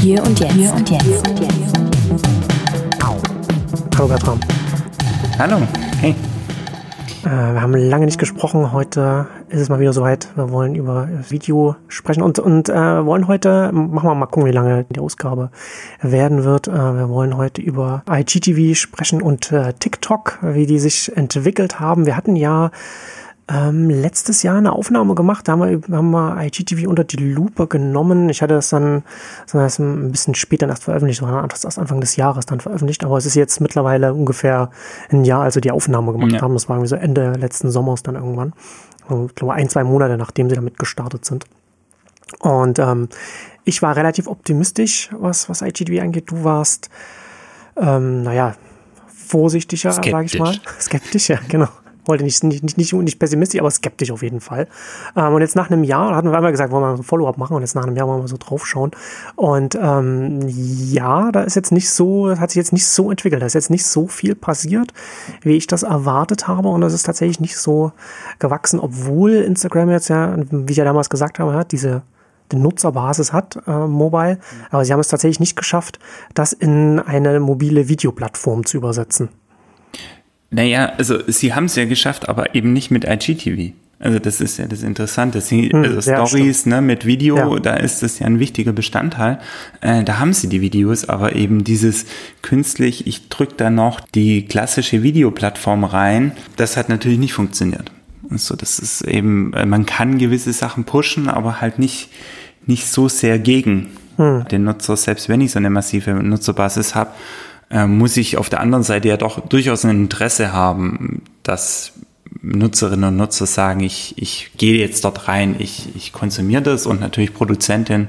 [0.00, 0.52] Hier und jetzt.
[0.52, 1.28] Hier und jetzt.
[3.96, 4.38] Hallo Bertram.
[5.38, 5.56] Hallo,
[6.00, 6.14] hey.
[7.24, 8.72] Äh, wir haben lange nicht gesprochen.
[8.72, 10.28] Heute ist es mal wieder soweit.
[10.36, 14.54] Wir wollen über Video sprechen und, und äh, wollen heute, machen wir mal gucken, wie
[14.54, 15.50] lange die Ausgabe
[16.00, 16.68] werden wird.
[16.68, 22.06] Äh, wir wollen heute über IGTV sprechen und äh, TikTok, wie die sich entwickelt haben.
[22.06, 22.70] Wir hatten ja
[23.50, 25.48] ähm, letztes Jahr eine Aufnahme gemacht.
[25.48, 28.28] Da haben wir, haben wir IGTV unter die Lupe genommen.
[28.28, 29.02] Ich hatte das dann
[29.50, 33.04] das ein bisschen später erst veröffentlicht, sondern erst Anfang des Jahres dann veröffentlicht.
[33.04, 34.70] Aber es ist jetzt mittlerweile ungefähr
[35.10, 36.42] ein Jahr, als wir die Aufnahme gemacht ja.
[36.42, 36.52] haben.
[36.52, 38.52] Das war irgendwie so Ende letzten Sommers dann irgendwann.
[39.26, 41.46] Ich glaube, ein, zwei Monate, nachdem sie damit gestartet sind.
[42.40, 43.08] Und ähm,
[43.64, 46.30] ich war relativ optimistisch, was, was IGTV angeht.
[46.30, 46.90] Du warst,
[47.78, 48.56] ähm, naja,
[49.06, 50.54] vorsichtiger, sage ich mal.
[50.78, 51.68] Skeptisch, ja, genau
[52.08, 54.66] wollte nicht, nicht, nicht, nicht pessimistisch, aber skeptisch auf jeden Fall.
[55.16, 57.54] Ähm, und jetzt nach einem Jahr, hatten wir einmal gesagt, wollen wir ein Follow-up machen
[57.54, 58.90] und jetzt nach einem Jahr wollen wir so draufschauen.
[59.36, 63.46] Und ähm, ja, da ist jetzt nicht so, hat sich jetzt nicht so entwickelt, da
[63.46, 64.92] ist jetzt nicht so viel passiert,
[65.42, 67.92] wie ich das erwartet habe und das ist tatsächlich nicht so
[68.38, 72.02] gewachsen, obwohl Instagram jetzt ja, wie ich ja damals gesagt habe, hat diese
[72.52, 74.38] die Nutzerbasis hat, äh, mobile,
[74.70, 75.98] aber sie haben es tatsächlich nicht geschafft,
[76.32, 79.28] das in eine mobile Videoplattform zu übersetzen.
[80.50, 83.72] Naja, also sie haben es ja geschafft, aber eben nicht mit IGTV.
[84.00, 85.40] Also das ist ja das Interessante.
[85.40, 87.60] Sie, hm, also Stories ne, mit Video, ja.
[87.60, 89.40] da ist das ja ein wichtiger Bestandteil.
[89.80, 92.06] Äh, da haben sie die Videos, aber eben dieses
[92.42, 97.90] künstlich, ich drücke da noch die klassische Videoplattform rein, das hat natürlich nicht funktioniert.
[98.30, 102.08] Also das ist eben, äh, man kann gewisse Sachen pushen, aber halt nicht,
[102.66, 104.44] nicht so sehr gegen hm.
[104.48, 107.10] den Nutzer, selbst wenn ich so eine massive Nutzerbasis habe
[107.70, 111.92] muss ich auf der anderen Seite ja doch durchaus ein Interesse haben, dass
[112.40, 117.00] Nutzerinnen und Nutzer sagen, ich, ich gehe jetzt dort rein, ich, ich konsumiere das und
[117.00, 118.08] natürlich Produzentinnen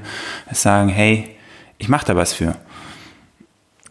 [0.52, 1.28] sagen, hey,
[1.78, 2.56] ich mache da was für.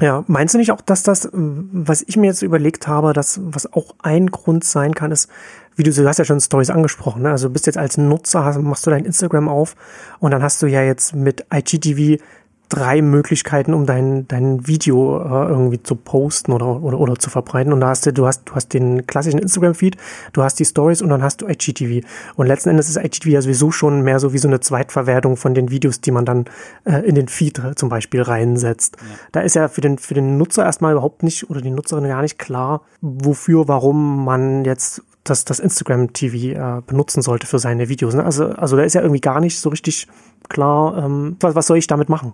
[0.02, 3.74] Ja, meinst du nicht auch, dass das, was ich mir jetzt überlegt habe, dass was
[3.74, 5.30] auch ein Grund sein kann, ist,
[5.76, 7.32] wie du, du hast ja schon Stories angesprochen, ne?
[7.32, 9.76] also bist jetzt als Nutzer, machst du dein Instagram auf
[10.20, 12.22] und dann hast du ja jetzt mit IGTV
[12.70, 17.74] drei Möglichkeiten, um dein, dein Video äh, irgendwie zu posten oder, oder, oder zu verbreiten.
[17.74, 19.98] Und da hast du, du hast, du hast den klassischen Instagram-Feed,
[20.34, 22.06] du hast die Stories und dann hast du IGTV.
[22.36, 25.56] Und letzten Endes ist IGTV ja sowieso schon mehr so wie so eine Zweitverwertung von
[25.56, 26.46] den Videos, die man dann
[26.86, 28.98] äh, in den Feed äh, zum Beispiel reinsetzt.
[29.00, 29.18] Ja.
[29.32, 32.22] Da ist ja für den, für den Nutzer erstmal überhaupt nicht oder die Nutzerin gar
[32.22, 37.90] nicht klar, wofür, warum man jetzt das, das Instagram TV äh, benutzen sollte für seine
[37.90, 38.14] Videos.
[38.14, 38.24] Ne?
[38.24, 40.08] Also, also da ist ja irgendwie gar nicht so richtig
[40.50, 42.34] klar, ähm, was, was soll ich damit machen?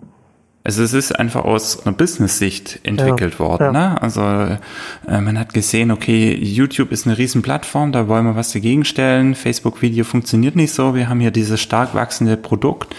[0.66, 3.62] Also es ist einfach aus einer Business-Sicht entwickelt ja, worden.
[3.66, 3.72] Ja.
[3.72, 4.02] Ne?
[4.02, 8.50] Also äh, man hat gesehen, okay, YouTube ist eine riesen Plattform, da wollen wir was
[8.50, 9.36] dagegen stellen.
[9.36, 10.96] Facebook-Video funktioniert nicht so.
[10.96, 12.96] Wir haben hier dieses stark wachsende Produkt,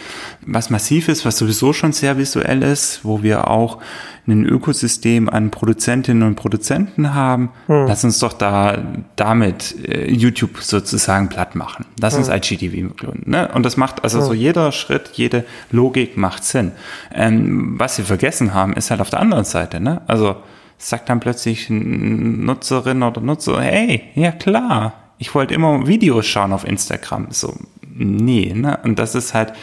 [0.47, 3.79] was massiv ist, was sowieso schon sehr visuell ist, wo wir auch
[4.27, 7.49] ein Ökosystem an Produzentinnen und Produzenten haben.
[7.67, 7.85] Hm.
[7.87, 8.83] Lass uns doch da
[9.15, 11.85] damit äh, YouTube sozusagen platt machen.
[11.99, 12.19] Lass hm.
[12.19, 13.29] uns IGTV gründen.
[13.29, 13.49] Ne?
[13.53, 14.25] Und das macht also hm.
[14.25, 16.71] so jeder Schritt, jede Logik macht Sinn.
[17.13, 19.79] Ähm, was wir vergessen haben, ist halt auf der anderen Seite.
[19.79, 20.01] Ne?
[20.07, 20.37] Also
[20.77, 26.65] sagt dann plötzlich Nutzerin oder Nutzer, hey, ja klar, ich wollte immer Videos schauen auf
[26.65, 27.27] Instagram.
[27.31, 27.55] So,
[27.93, 28.79] nee, ne?
[28.83, 29.53] Und das ist halt,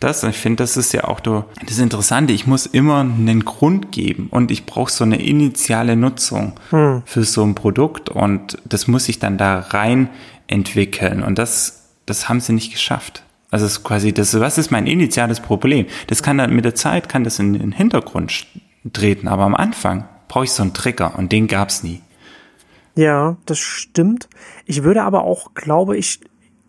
[0.00, 0.22] das.
[0.22, 2.32] Ich finde, das ist ja auch das Interessante.
[2.32, 7.02] Ich muss immer einen Grund geben und ich brauche so eine initiale Nutzung hm.
[7.04, 10.08] für so ein Produkt und das muss ich dann da rein
[10.46, 13.22] entwickeln und das, das haben sie nicht geschafft.
[13.50, 15.86] Also es ist quasi das, was ist mein initiales Problem?
[16.08, 18.46] Das kann dann mit der Zeit, kann das in den Hintergrund
[18.92, 22.02] treten, aber am Anfang brauche ich so einen Trigger und den gab es nie.
[22.96, 24.28] Ja, das stimmt.
[24.66, 26.20] Ich würde aber auch, glaube ich,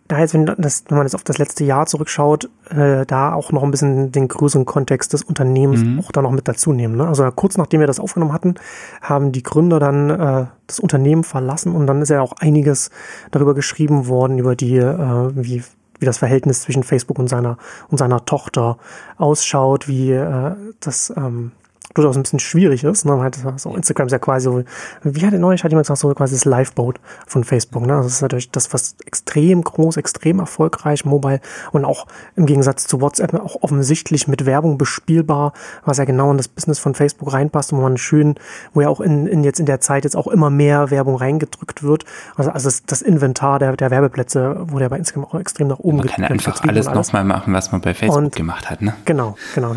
[0.08, 3.52] da jetzt, wenn, das, wenn man jetzt auf das letzte Jahr zurückschaut, äh, da auch
[3.52, 6.00] noch ein bisschen den größeren Kontext des Unternehmens mhm.
[6.00, 6.96] auch da noch mit dazu nehmen.
[6.98, 7.08] Ne?
[7.08, 8.56] Also kurz nachdem wir das aufgenommen hatten,
[9.02, 12.92] haben die Gründer dann äh, das Unternehmen verlassen und dann ist ja auch einiges
[13.32, 15.64] darüber geschrieben worden, über die, äh, wie,
[16.00, 17.58] wie das Verhältnis zwischen Facebook und seiner
[17.90, 18.78] und seiner Tochter
[19.18, 20.52] ausschaut, wie äh,
[20.82, 21.52] das ähm,
[21.96, 23.06] durchaus ein bisschen schwierig ist.
[23.06, 23.18] Ne?
[23.20, 24.64] Halt, so Instagram ist ja quasi so,
[25.04, 27.86] wie hat der neulich hat jemand gesagt, so quasi das Liveboat von Facebook.
[27.86, 27.94] Ne?
[27.94, 31.40] Das ist natürlich das, was extrem groß, extrem erfolgreich, mobile
[31.72, 32.06] und auch
[32.36, 35.54] im Gegensatz zu WhatsApp auch offensichtlich mit Werbung bespielbar,
[35.84, 38.36] was ja genau in das Business von Facebook reinpasst und man schön,
[38.74, 41.82] wo ja auch in, in jetzt in der Zeit jetzt auch immer mehr Werbung reingedrückt
[41.82, 42.04] wird.
[42.36, 45.80] Also, also das, das Inventar der, der Werbeplätze wurde ja bei Instagram auch extrem nach
[45.80, 47.08] oben Man kann ja einfach alles, alles.
[47.08, 48.82] nochmal machen, was man bei Facebook und gemacht hat.
[48.82, 48.94] Ne?
[49.06, 49.74] Genau, genau.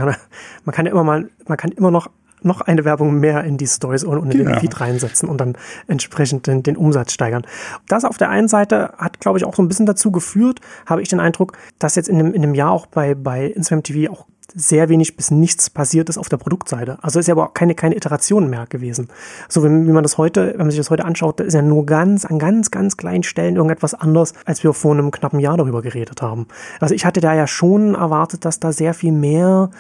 [0.69, 2.11] Man kann ja immer mal, man kann immer noch
[2.43, 4.51] noch eine Werbung mehr in die Stories und in genau.
[4.51, 5.57] den Feed reinsetzen und dann
[5.87, 7.47] entsprechend den, den Umsatz steigern.
[7.89, 11.01] Das auf der einen Seite hat, glaube ich, auch so ein bisschen dazu geführt, habe
[11.01, 14.13] ich den Eindruck, dass jetzt in dem, in dem Jahr auch bei, bei Instagram TV
[14.13, 16.99] auch sehr wenig bis nichts passiert ist auf der Produktseite.
[17.03, 19.09] Also ist ja aber auch keine, keine Iteration mehr gewesen.
[19.49, 21.85] So wie, wie man das heute, wenn man sich das heute anschaut, ist ja nur
[21.87, 25.83] ganz, an ganz, ganz kleinen Stellen irgendetwas anders, als wir vor einem knappen Jahr darüber
[25.83, 26.47] geredet haben.
[26.81, 29.71] Also ich hatte da ja schon erwartet, dass da sehr viel mehr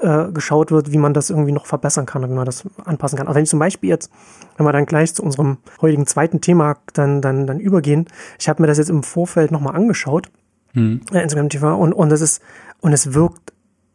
[0.00, 3.16] äh, geschaut wird, wie man das irgendwie noch verbessern kann und wie man das anpassen
[3.16, 3.26] kann.
[3.26, 4.10] Aber wenn ich zum Beispiel jetzt,
[4.56, 8.06] wenn wir dann gleich zu unserem heutigen zweiten Thema dann, dann, dann übergehen,
[8.38, 10.30] ich habe mir das jetzt im Vorfeld nochmal angeschaut,
[10.72, 11.02] hm.
[11.12, 12.42] äh, Instagram TV, und, und es ist,
[12.80, 13.53] und es wirkt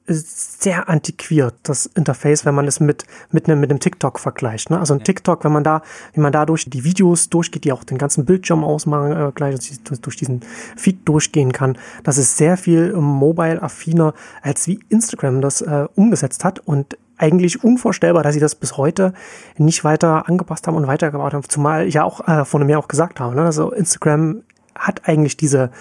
[0.09, 4.69] sehr antiquiert, das Interface, wenn man es mit, mit einem, mit einem TikTok vergleicht.
[4.69, 4.79] Ne?
[4.79, 5.81] Also ein TikTok, wenn man da,
[6.13, 9.56] wie man da durch die Videos durchgeht, die auch den ganzen Bildschirm ausmachen, äh, gleich
[10.01, 10.41] durch diesen
[10.75, 16.59] Feed durchgehen kann, das ist sehr viel mobile-affiner, als wie Instagram das äh, umgesetzt hat
[16.59, 19.13] und eigentlich unvorstellbar, dass sie das bis heute
[19.57, 21.44] nicht weiter angepasst haben und weitergebaut haben.
[21.47, 23.44] Zumal ich ja auch äh, vor einem Jahr auch gesagt habe, ne?
[23.44, 24.41] also Instagram
[24.79, 25.71] hat eigentlich diese,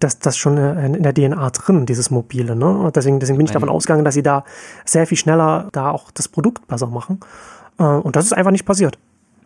[0.00, 2.56] das, das schon in der DNA drin, dieses Mobile.
[2.56, 2.68] Ne?
[2.68, 4.44] Und deswegen, deswegen bin ich davon ausgegangen, dass sie da
[4.84, 7.20] sehr viel schneller da auch das Produkt besser machen.
[7.78, 8.98] Äh, und das ist einfach nicht passiert.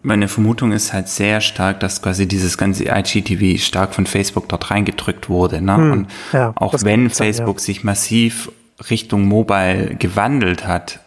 [0.02, 4.70] Meine Vermutung ist halt sehr stark, dass quasi dieses ganze IGTV stark von Facebook dort
[4.70, 5.62] reingedrückt wurde.
[5.62, 5.76] Ne?
[5.76, 7.74] Hm, und ja, auch wenn Facebook sein, ja.
[7.74, 8.50] sich massiv
[8.90, 11.00] Richtung Mobile gewandelt hat,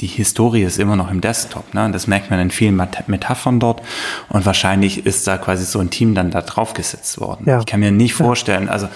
[0.00, 1.72] die Historie ist immer noch im Desktop.
[1.72, 1.88] Ne?
[1.92, 2.76] Das merkt man in vielen
[3.06, 3.80] Metaphern dort.
[4.28, 7.44] Und wahrscheinlich ist da quasi so ein Team dann da draufgesetzt worden.
[7.46, 7.60] Ja.
[7.60, 8.88] Ich kann mir nicht vorstellen, also,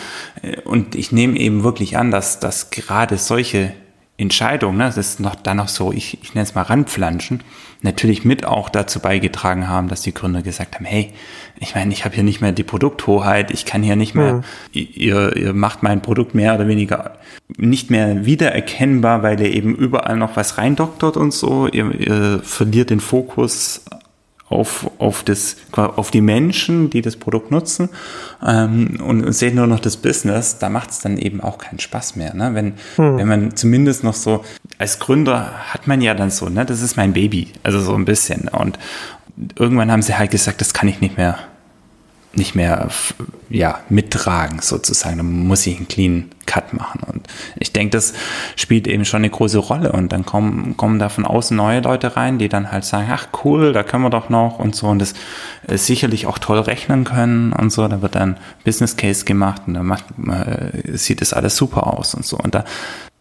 [0.42, 3.72] äh, und ich nehme eben wirklich an, dass, dass gerade solche
[4.19, 7.43] Entscheidungen, ne, das ist noch dann noch so, ich, ich nenne es mal ranpflanschen,
[7.82, 11.12] natürlich mit auch dazu beigetragen haben, dass die Gründer gesagt haben, hey,
[11.61, 14.43] ich meine, ich habe hier nicht mehr die Produkthoheit, ich kann hier nicht mehr, mhm.
[14.73, 17.19] ihr, ihr macht mein Produkt mehr oder weniger
[17.56, 22.91] nicht mehr wiedererkennbar, weil ihr eben überall noch was reindoktert und so, ihr, ihr verliert
[22.91, 23.82] den Fokus
[24.48, 27.90] auf, auf, das, auf die Menschen, die das Produkt nutzen
[28.46, 32.16] ähm, und seht nur noch das Business, da macht es dann eben auch keinen Spaß
[32.16, 32.34] mehr.
[32.34, 32.54] Ne?
[32.54, 33.18] Wenn, hm.
[33.18, 34.44] wenn man zumindest noch so,
[34.78, 38.04] als Gründer hat man ja dann so, ne, das ist mein Baby, also so ein
[38.04, 38.48] bisschen.
[38.48, 38.78] Und
[39.56, 41.38] irgendwann haben sie halt gesagt, das kann ich nicht mehr
[42.34, 42.88] nicht mehr
[43.48, 45.16] ja, mittragen sozusagen.
[45.16, 47.00] Da muss ich einen clean Cut machen.
[47.06, 47.26] Und
[47.58, 48.12] ich denke, das
[48.56, 49.92] spielt eben schon eine große Rolle.
[49.92, 53.28] Und dann kommen, kommen da von außen neue Leute rein, die dann halt sagen, ach
[53.44, 54.88] cool, da können wir doch noch und so.
[54.88, 55.14] Und das
[55.66, 57.86] äh, sicherlich auch toll rechnen können und so.
[57.88, 62.14] Da wird dann Business Case gemacht und dann macht, äh, sieht das alles super aus
[62.14, 62.36] und so.
[62.38, 62.64] Und da,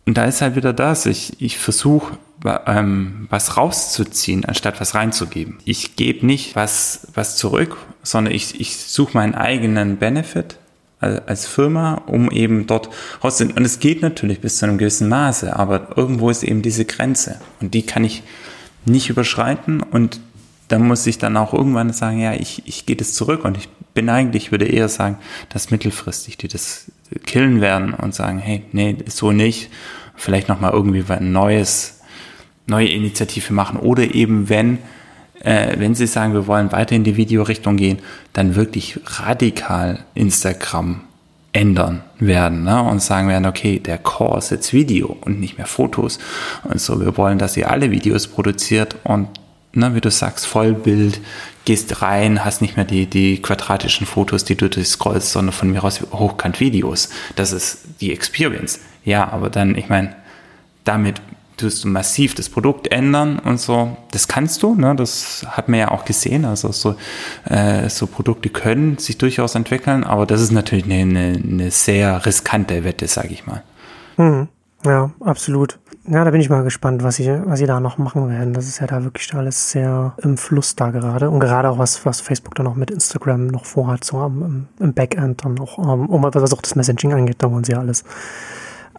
[0.08, 1.06] und da ist halt wieder das.
[1.06, 2.18] Ich, ich versuche
[2.66, 5.58] ähm, was rauszuziehen, anstatt was reinzugeben.
[5.66, 10.58] Ich gebe nicht was, was zurück, sondern ich, ich suche meinen eigenen Benefit
[11.00, 12.90] als Firma, um eben dort
[13.24, 13.58] rauszufinden.
[13.58, 17.40] Und es geht natürlich bis zu einem gewissen Maße, aber irgendwo ist eben diese Grenze
[17.60, 18.24] und die kann ich
[18.86, 20.22] nicht überschreiten und
[20.70, 23.70] da muss ich dann auch irgendwann sagen, ja, ich, ich gehe das zurück und ich
[23.98, 25.18] bin eigentlich, würde eher sagen,
[25.50, 26.92] dass mittelfristig die das
[27.26, 29.72] killen werden und sagen, hey, nee, so nicht,
[30.16, 32.02] vielleicht nochmal irgendwie ein neues
[32.68, 34.78] neue Initiative machen oder eben wenn
[35.42, 37.98] äh, wenn Sie sagen, wir wollen weiter in die Videorichtung gehen,
[38.34, 41.02] dann wirklich radikal Instagram
[41.52, 42.84] ändern werden ne?
[42.84, 46.20] und sagen werden, okay, der Core ist jetzt Video und nicht mehr Fotos
[46.66, 47.02] und so.
[47.02, 49.28] Wir wollen, dass ihr alle Videos produziert und
[49.74, 51.22] ne, wie du sagst, Vollbild,
[51.66, 55.84] gehst rein, hast nicht mehr die, die quadratischen Fotos, die du durchscrollst, sondern von mir
[55.84, 57.10] aus hochkant Videos.
[57.36, 58.80] Das ist die Experience.
[59.04, 60.16] Ja, aber dann, ich meine,
[60.86, 61.22] damit
[61.58, 63.98] tust du massiv das Produkt ändern und so.
[64.12, 64.96] Das kannst du, ne?
[64.96, 66.46] das hat man ja auch gesehen.
[66.46, 66.96] Also so,
[67.46, 72.26] äh, so Produkte können sich durchaus entwickeln, aber das ist natürlich eine, eine, eine sehr
[72.26, 73.64] riskante Wette, sage ich mal.
[74.18, 74.48] Mhm.
[74.88, 75.80] Ja, absolut.
[76.10, 78.54] Ja, da bin ich mal gespannt, was sie, was sie da noch machen werden.
[78.54, 81.30] Das ist ja da wirklich alles sehr im Fluss da gerade.
[81.30, 84.94] Und gerade auch was, was Facebook dann noch mit Instagram noch vorhat, so am, im
[84.94, 88.06] Backend dann auch, um, um was auch das Messaging angeht, da wollen sie ja alles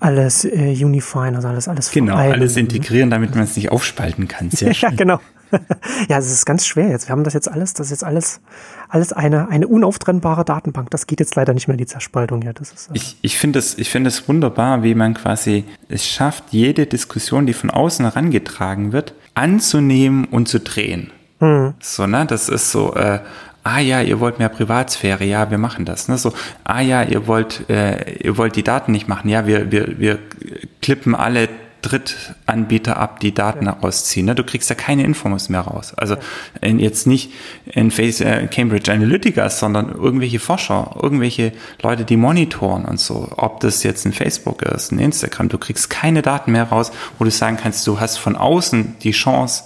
[0.00, 2.34] alles äh, unifyen, also alles, alles Genau, vereinen.
[2.34, 4.50] alles integrieren, damit man es nicht aufspalten kann.
[4.50, 5.18] Sehr ja, genau.
[6.08, 7.08] ja, es ist ganz schwer jetzt.
[7.08, 8.40] Wir haben das jetzt alles, das ist jetzt alles,
[8.88, 10.90] alles eine, eine unauftrennbare Datenbank.
[10.90, 12.42] Das geht jetzt leider nicht mehr, die Zerspaltung.
[12.42, 15.64] Ja, das ist, äh ich ich finde es ich finde es wunderbar, wie man quasi
[15.88, 21.10] es schafft, jede Diskussion, die von außen herangetragen wird, anzunehmen und zu drehen.
[21.40, 21.74] Hm.
[21.80, 22.26] So, ne?
[22.26, 23.20] Das ist so, äh,
[23.68, 26.08] ah ja, ihr wollt mehr Privatsphäre, ja, wir machen das.
[26.08, 26.18] Ne?
[26.18, 26.32] So,
[26.64, 30.18] ah ja, ihr wollt, äh, ihr wollt die Daten nicht machen, ja, wir, wir, wir
[30.80, 31.48] klippen alle
[31.82, 33.72] Drittanbieter ab, die Daten ja.
[33.72, 34.26] rausziehen.
[34.26, 34.34] Ne?
[34.34, 35.94] Du kriegst da keine Infos mehr raus.
[35.96, 36.16] Also
[36.62, 36.68] ja.
[36.68, 37.32] jetzt nicht
[37.66, 43.28] in Face, äh, Cambridge Analytica, sondern irgendwelche Forscher, irgendwelche Leute, die monitoren und so.
[43.36, 47.24] Ob das jetzt ein Facebook ist, ein Instagram, du kriegst keine Daten mehr raus, wo
[47.24, 49.64] du sagen kannst, du hast von außen die Chance,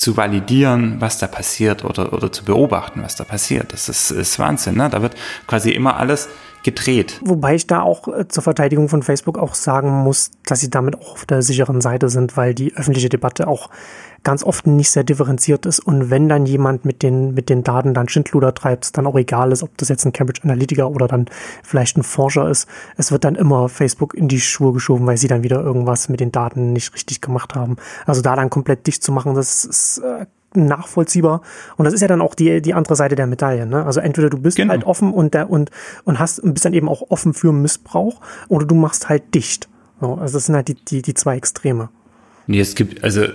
[0.00, 3.74] zu validieren, was da passiert oder, oder zu beobachten, was da passiert.
[3.74, 4.76] Das ist, ist Wahnsinn.
[4.76, 4.88] Ne?
[4.88, 5.14] Da wird
[5.46, 6.30] quasi immer alles
[6.62, 7.20] gedreht.
[7.24, 10.96] Wobei ich da auch äh, zur Verteidigung von Facebook auch sagen muss, dass sie damit
[10.96, 13.70] auch auf der sicheren Seite sind, weil die öffentliche Debatte auch
[14.22, 17.94] ganz oft nicht sehr differenziert ist und wenn dann jemand mit den, mit den Daten
[17.94, 21.26] dann Schindluder treibt, dann auch egal ist, ob das jetzt ein Cambridge Analytica oder dann
[21.62, 25.28] vielleicht ein Forscher ist, es wird dann immer Facebook in die Schuhe geschoben, weil sie
[25.28, 27.76] dann wieder irgendwas mit den Daten nicht richtig gemacht haben.
[28.04, 31.42] Also da dann komplett dicht zu machen, das ist äh, nachvollziehbar.
[31.76, 33.66] Und das ist ja dann auch die, die andere Seite der Medaille.
[33.66, 33.84] Ne?
[33.84, 34.72] Also entweder du bist genau.
[34.72, 35.70] halt offen und, der, und,
[36.04, 39.68] und hast, bist dann eben auch offen für Missbrauch oder du machst halt dicht.
[40.00, 41.90] So, also das sind halt die, die, die zwei Extreme.
[42.46, 43.26] Nee, es gibt, also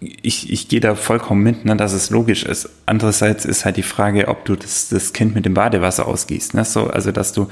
[0.00, 2.68] ich, ich gehe da vollkommen mit, ne, dass es logisch ist.
[2.86, 6.54] Andererseits ist halt die Frage, ob du das, das Kind mit dem Badewasser ausgießt.
[6.54, 6.64] Ne?
[6.64, 7.48] So, also, dass du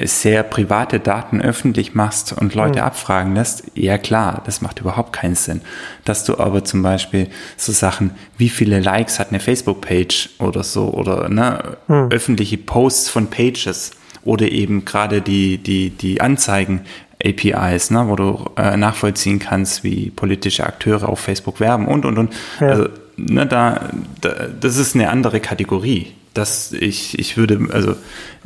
[0.00, 2.84] sehr private Daten öffentlich machst und Leute mhm.
[2.84, 5.60] abfragen lässt, ja klar, das macht überhaupt keinen Sinn.
[6.04, 10.90] Dass du aber zum Beispiel so Sachen, wie viele Likes hat eine Facebook-Page oder so,
[10.90, 12.08] oder ne, mhm.
[12.10, 13.92] öffentliche Posts von Pages
[14.24, 16.82] oder eben gerade die, die, die Anzeigen,
[17.24, 22.18] APIs, ne, wo du äh, nachvollziehen kannst, wie politische Akteure auf Facebook werben und und
[22.18, 22.32] und.
[22.60, 22.68] Ja.
[22.68, 23.90] Also, ne, da,
[24.20, 26.12] da, das ist eine andere Kategorie.
[26.34, 27.96] Das ich, ich würde, also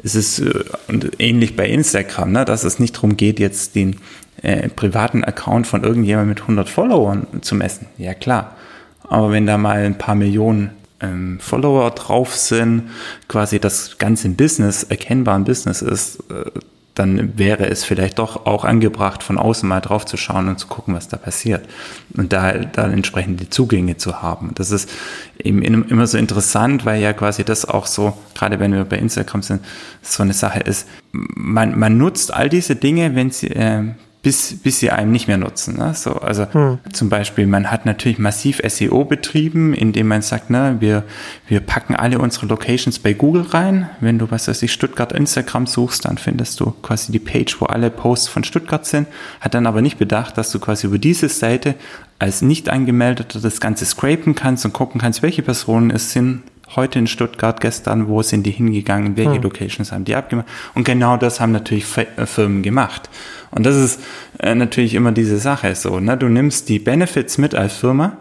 [0.02, 3.96] es ist äh, und ähnlich bei Instagram, ne, dass es nicht darum geht, jetzt den
[4.42, 7.86] äh, privaten Account von irgendjemandem mit 100 Followern zu messen.
[7.98, 8.56] Ja klar,
[9.02, 10.70] aber wenn da mal ein paar Millionen
[11.00, 12.90] ähm, Follower drauf sind,
[13.28, 16.50] quasi das ganze Business erkennbar ein Business ist, äh,
[16.94, 20.66] dann wäre es vielleicht doch auch angebracht, von außen mal drauf zu schauen und zu
[20.66, 21.66] gucken, was da passiert.
[22.14, 24.50] Und da dann entsprechend die Zugänge zu haben.
[24.54, 24.90] Das ist
[25.38, 29.42] eben immer so interessant, weil ja quasi das auch so, gerade wenn wir bei Instagram
[29.42, 29.64] sind,
[30.02, 30.86] so eine Sache ist.
[31.12, 33.84] Man, man nutzt all diese Dinge, wenn sie, äh,
[34.22, 35.76] bis, bis sie einem nicht mehr nutzen.
[35.76, 35.94] Ne?
[35.94, 36.78] So, also hm.
[36.92, 41.02] zum Beispiel, man hat natürlich massiv SEO betrieben, indem man sagt, ne, wir,
[41.48, 43.90] wir packen alle unsere Locations bei Google rein.
[44.00, 47.66] Wenn du, was weiß ich, Stuttgart Instagram suchst, dann findest du quasi die Page, wo
[47.66, 49.08] alle Posts von Stuttgart sind.
[49.40, 51.74] Hat dann aber nicht bedacht, dass du quasi über diese Seite
[52.20, 56.42] als nicht angemeldeter das Ganze scrapen kannst und gucken kannst, welche Personen es sind,
[56.76, 59.42] heute in Stuttgart, gestern, wo sind die hingegangen, welche hm.
[59.42, 60.46] Locations haben die abgemacht.
[60.74, 63.08] Und genau das haben natürlich äh, Firmen gemacht.
[63.50, 64.00] Und das ist
[64.38, 66.00] äh, natürlich immer diese Sache so.
[66.00, 66.16] Ne?
[66.16, 68.16] Du nimmst die Benefits mit als Firma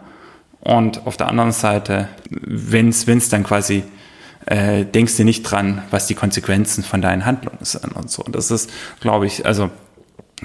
[0.60, 3.82] und auf der anderen Seite, wenn es dann quasi
[4.46, 8.22] äh, denkst du nicht dran, was die Konsequenzen von deinen Handlungen sind und so.
[8.22, 9.70] Und das ist, glaube ich, also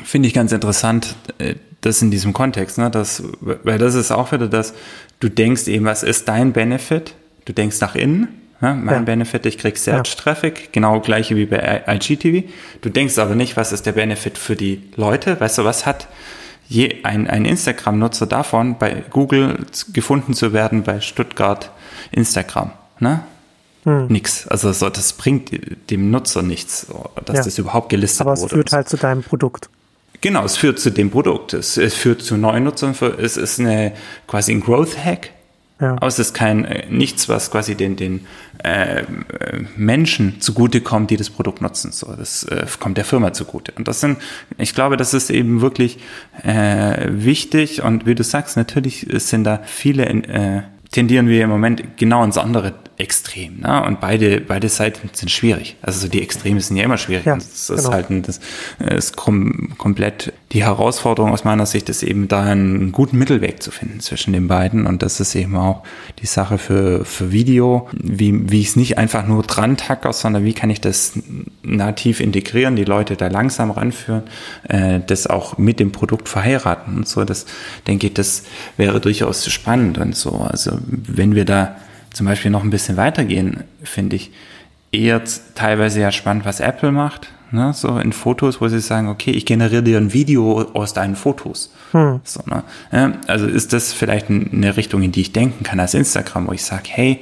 [0.03, 2.89] finde ich ganz interessant, äh, das in diesem Kontext, ne?
[2.89, 4.73] das, weil das ist auch wieder das,
[5.19, 7.13] du denkst eben, was ist dein Benefit
[7.47, 8.27] Du denkst nach innen,
[8.61, 9.01] ja, mein ja.
[9.03, 10.67] Benefit, ich krieg Search-Traffic, ja.
[10.73, 12.45] genau gleiche wie bei IGTV.
[12.81, 15.39] Du denkst aber nicht, was ist der Benefit für die Leute?
[15.39, 16.09] Weißt du, was hat
[16.67, 21.71] je ein, ein Instagram-Nutzer davon, bei Google gefunden zu werden, bei Stuttgart
[22.11, 22.71] Instagram?
[22.99, 23.21] Ne?
[23.85, 24.07] Hm.
[24.07, 24.45] Nix.
[24.49, 25.51] Also so, das bringt
[25.89, 26.87] dem Nutzer nichts,
[27.23, 28.39] dass das überhaupt gelistet wurde.
[28.39, 29.69] Aber es führt halt zu deinem Produkt.
[30.19, 31.53] Genau, es führt zu dem Produkt.
[31.53, 32.93] Es, es führt zu neuen Nutzern.
[33.19, 33.93] Es ist eine
[34.27, 35.29] quasi ein Growth Hack
[35.79, 35.93] ja.
[35.93, 38.25] Aber es ist kein äh, nichts, was quasi den, den
[38.63, 39.03] äh,
[39.75, 41.91] Menschen zugutekommt, die das Produkt nutzen.
[41.91, 43.73] So, das äh, kommt der Firma zugute.
[43.73, 44.17] Und das sind,
[44.57, 45.99] ich glaube, das ist eben wirklich
[46.43, 47.83] äh, wichtig.
[47.83, 52.37] Und wie du sagst, natürlich sind da viele äh, tendieren wir im Moment genau ins
[52.37, 53.59] andere Extrem.
[53.59, 53.83] Ne?
[53.85, 55.75] Und beide, beide Seiten sind schwierig.
[55.83, 57.25] Also so die Extreme sind ja immer schwierig.
[57.25, 57.79] Ja, das genau.
[57.79, 58.39] ist halt ein, das
[58.79, 63.69] ist kom komplett die Herausforderung aus meiner Sicht, ist eben da einen guten Mittelweg zu
[63.69, 64.87] finden zwischen den beiden.
[64.87, 65.83] Und das ist eben auch
[66.23, 70.43] die Sache für, für Video, wie, wie ich es nicht einfach nur dran tacke, sondern
[70.43, 71.13] wie kann ich das
[71.61, 74.23] nativ integrieren, die Leute da langsam ranführen,
[74.63, 77.23] äh, das auch mit dem Produkt verheiraten und so.
[77.25, 77.45] Das
[77.85, 78.41] denke ich, das
[78.75, 80.31] wäre durchaus spannend und so.
[80.31, 81.75] Also wenn wir da
[82.17, 84.31] zum Beispiel noch ein bisschen weitergehen, finde ich
[84.91, 85.21] eher
[85.53, 87.29] teilweise ja spannend, was Apple macht.
[87.51, 87.71] Ne?
[87.73, 91.71] So in Fotos, wo sie sagen, okay, ich generiere dir ein Video aus deinen Fotos.
[91.91, 92.19] Hm.
[92.23, 92.63] So, ne?
[92.91, 96.53] ja, also ist das vielleicht eine Richtung, in die ich denken kann als Instagram, wo
[96.53, 97.19] ich sage, hey,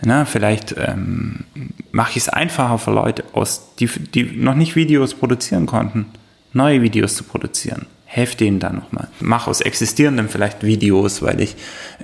[0.00, 1.44] na, vielleicht ähm,
[1.92, 6.06] mache ich es einfacher für Leute, aus, die, die noch nicht Videos produzieren konnten,
[6.54, 7.86] neue Videos zu produzieren.
[8.06, 9.08] Helf denen dann nochmal.
[9.20, 11.56] Mach aus existierenden vielleicht Videos, weil ich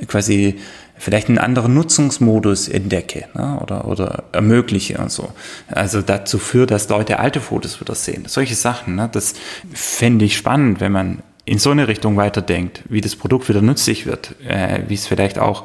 [0.07, 0.57] quasi
[0.97, 5.31] vielleicht einen anderen Nutzungsmodus entdecke ne, oder, oder ermögliche und so.
[5.69, 8.25] Also dazu führt, dass Leute alte Fotos wieder sehen.
[8.27, 9.35] Solche Sachen, ne, das
[9.73, 14.07] fände ich spannend, wenn man in so eine Richtung weiterdenkt, wie das Produkt wieder nützlich
[14.07, 15.65] wird, äh, wie es vielleicht auch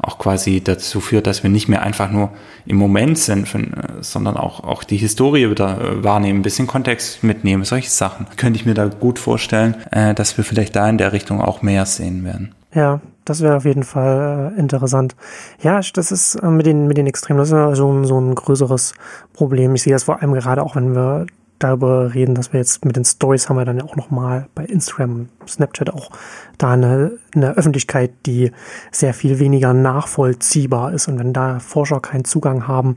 [0.00, 2.30] auch quasi dazu führt, dass wir nicht mehr einfach nur
[2.66, 3.66] im Moment sind, äh,
[4.00, 8.26] sondern auch, auch die Historie wieder äh, wahrnehmen, ein bisschen Kontext mitnehmen, solche Sachen.
[8.36, 11.62] Könnte ich mir da gut vorstellen, äh, dass wir vielleicht da in der Richtung auch
[11.62, 12.54] mehr sehen werden.
[12.74, 15.14] Ja, das wäre auf jeden Fall äh, interessant.
[15.60, 18.34] Ja, das ist äh, mit den, mit den Extremen, das ist so ein, so ein
[18.34, 18.94] größeres
[19.32, 19.74] Problem.
[19.74, 21.26] Ich sehe das vor allem gerade auch, wenn wir
[21.58, 24.64] darüber reden, dass wir jetzt mit den Stories haben wir dann ja auch nochmal bei
[24.64, 26.10] Instagram, Snapchat auch
[26.56, 28.52] da eine, eine Öffentlichkeit, die
[28.92, 31.08] sehr viel weniger nachvollziehbar ist.
[31.08, 32.94] Und wenn da Forscher keinen Zugang haben,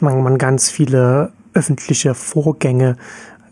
[0.00, 2.96] man, man ganz viele öffentliche Vorgänge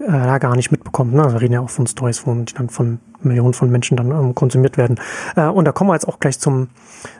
[0.03, 1.15] äh, da gar nicht mitbekommt.
[1.15, 1.23] Ne?
[1.23, 4.11] Also wir reden ja auch von Stories, wo die dann von Millionen von Menschen dann
[4.11, 4.99] ähm, konsumiert werden.
[5.37, 6.69] Äh, und da kommen wir jetzt auch gleich zum,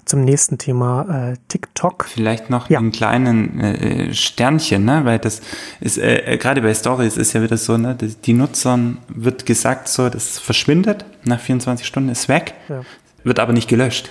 [0.05, 2.07] zum nächsten Thema, äh, TikTok.
[2.07, 2.79] Vielleicht noch ja.
[2.79, 5.05] einen kleinen äh, Sternchen, ne?
[5.05, 5.43] weil das
[5.81, 7.95] ist, äh, äh gerade bei Stories ist ja wieder so, ne?
[7.95, 12.83] die, die Nutzern wird gesagt, so, das verschwindet, nach 24 Stunden ist weg, ja.
[13.25, 14.11] wird aber nicht gelöscht.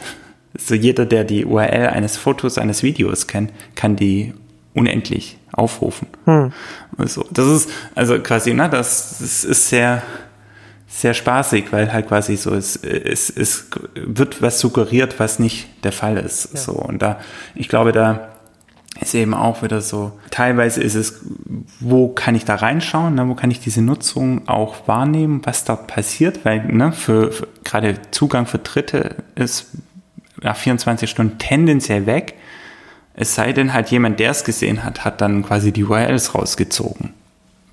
[0.57, 4.33] So jeder, der die URL eines Fotos, eines Videos kennt, kann die
[4.73, 6.07] unendlich aufrufen.
[6.25, 6.53] Hm.
[6.97, 10.01] Also, das ist, also quasi, ne, das, das ist sehr,
[10.87, 15.91] sehr spaßig, weil halt quasi so, es, es, es wird was suggeriert, was nicht der
[15.91, 16.49] Fall ist.
[16.53, 16.59] Ja.
[16.59, 17.19] So, und da,
[17.55, 18.31] ich glaube, da
[18.99, 21.21] ist eben auch wieder so, teilweise ist es,
[21.79, 25.87] wo kann ich da reinschauen, ne, wo kann ich diese Nutzung auch wahrnehmen, was dort
[25.87, 29.67] passiert, weil ne, für, für gerade Zugang für Dritte ist
[30.41, 32.35] nach 24 Stunden tendenziell weg.
[33.13, 37.13] Es sei denn halt jemand, der es gesehen hat, hat dann quasi die URLs rausgezogen.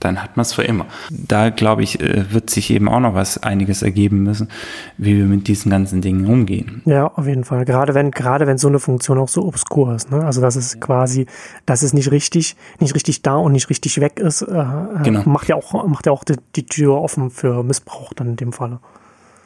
[0.00, 0.86] Dann hat man es für immer.
[1.10, 4.48] Da glaube ich, äh, wird sich eben auch noch was einiges ergeben müssen,
[4.96, 6.82] wie wir mit diesen ganzen Dingen umgehen.
[6.84, 7.64] Ja, auf jeden Fall.
[7.64, 10.24] Gerade wenn, gerade wenn so eine Funktion auch so obskur ist, ne?
[10.24, 10.80] Also das ist ja.
[10.80, 11.26] quasi,
[11.66, 15.22] dass es nicht richtig, nicht richtig da und nicht richtig weg ist, äh, äh, genau.
[15.24, 18.52] macht ja auch, macht ja auch die, die Tür offen für Missbrauch dann in dem
[18.52, 18.78] Falle.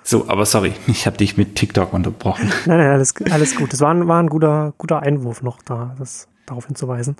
[0.04, 2.50] So, aber sorry, ich habe dich mit TikTok unterbrochen.
[2.66, 3.72] nein, nein, alles, alles gut.
[3.72, 7.16] Das war, ein, war ein guter, guter Einwurf noch da, das, darauf hinzuweisen.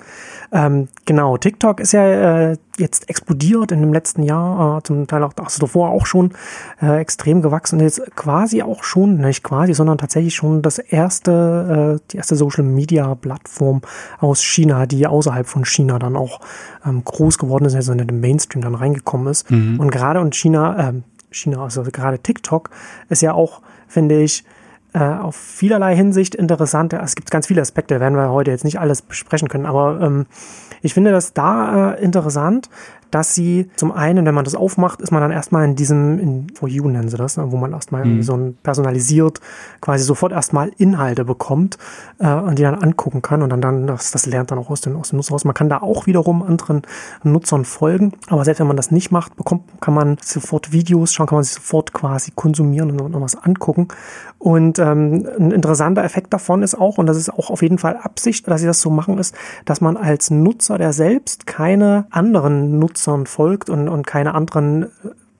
[0.53, 5.23] Ähm, genau, TikTok ist ja äh, jetzt explodiert in dem letzten Jahr, äh, zum Teil
[5.23, 6.33] auch also davor auch schon
[6.81, 12.01] äh, extrem gewachsen und jetzt quasi auch schon, nicht quasi, sondern tatsächlich schon das erste,
[12.01, 13.83] äh, die erste Social Media Plattform
[14.19, 16.41] aus China, die außerhalb von China dann auch
[16.85, 19.51] ähm, groß geworden ist, also in den Mainstream dann reingekommen ist.
[19.51, 19.79] Mhm.
[19.79, 22.71] Und gerade in China, China, also gerade TikTok,
[23.09, 24.45] ist ja auch, finde ich,
[24.95, 26.93] äh, auf vielerlei Hinsicht interessant.
[26.93, 30.27] Es gibt ganz viele Aspekte, werden wir heute jetzt nicht alles besprechen können, aber ähm,
[30.83, 32.69] ich finde das da äh, interessant,
[33.13, 36.47] dass sie zum einen, wenn man das aufmacht, ist man dann erstmal in diesem, in
[36.55, 38.23] For You nennen sie das, ne, wo man erstmal mhm.
[38.23, 39.39] so ein personalisiert
[39.83, 41.77] quasi sofort erstmal Inhalte bekommt
[42.19, 44.81] äh, und die dann angucken kann und dann, dann das, das lernt dann auch aus
[44.81, 45.45] dem, aus dem Nutzer raus.
[45.45, 46.83] Man kann da auch wiederum anderen
[47.23, 51.27] Nutzern folgen, aber selbst wenn man das nicht macht, bekommt, kann man sofort Videos schauen,
[51.27, 53.89] kann man sich sofort quasi konsumieren und noch was angucken.
[54.39, 57.97] Und ähm, ein interessanter Effekt davon ist auch, und das ist auch auf jeden Fall
[57.97, 59.35] Absicht, dass sie das so machen, ist,
[59.67, 64.87] dass man als Nutzer, der selbst keine anderen Nutzer Nutzern folgt und, und keine anderen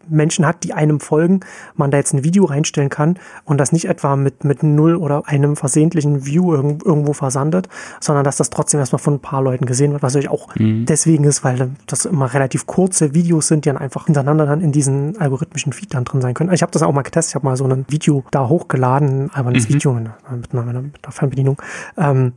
[0.09, 1.41] Menschen hat, die einem folgen,
[1.77, 5.29] man da jetzt ein Video reinstellen kann und das nicht etwa mit, mit null oder
[5.29, 7.69] einem versehentlichen View irgendwo versandet,
[8.01, 10.87] sondern dass das trotzdem erstmal von ein paar Leuten gesehen wird, was natürlich auch mhm.
[10.87, 14.73] deswegen ist, weil das immer relativ kurze Videos sind, die dann einfach hintereinander dann in
[14.73, 16.53] diesen algorithmischen Feed dann drin sein können.
[16.53, 19.51] Ich habe das auch mal getestet, ich habe mal so ein Video da hochgeladen, aber
[19.51, 19.69] ein mhm.
[19.69, 20.09] Video mit
[20.53, 21.63] einer, mit einer Fernbedienung.
[21.97, 22.33] Ähm,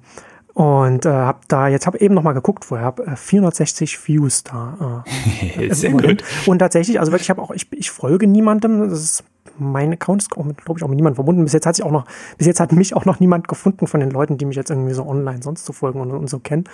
[0.56, 4.44] und äh, habe da jetzt habe eben noch mal geguckt vorher habe äh, 460 Views
[4.44, 5.04] da
[5.58, 6.24] äh, sehr gut.
[6.48, 9.24] und tatsächlich also wirklich ich habe auch ich, ich folge niemandem das ist
[9.58, 11.44] mein Account ist glaube ich auch mit niemandem verbunden.
[11.44, 12.06] Bis jetzt hat sich auch noch
[12.38, 14.94] bis jetzt hat mich auch noch niemand gefunden von den Leuten die mich jetzt irgendwie
[14.94, 16.66] so online sonst zu so folgen und, und, so kennen.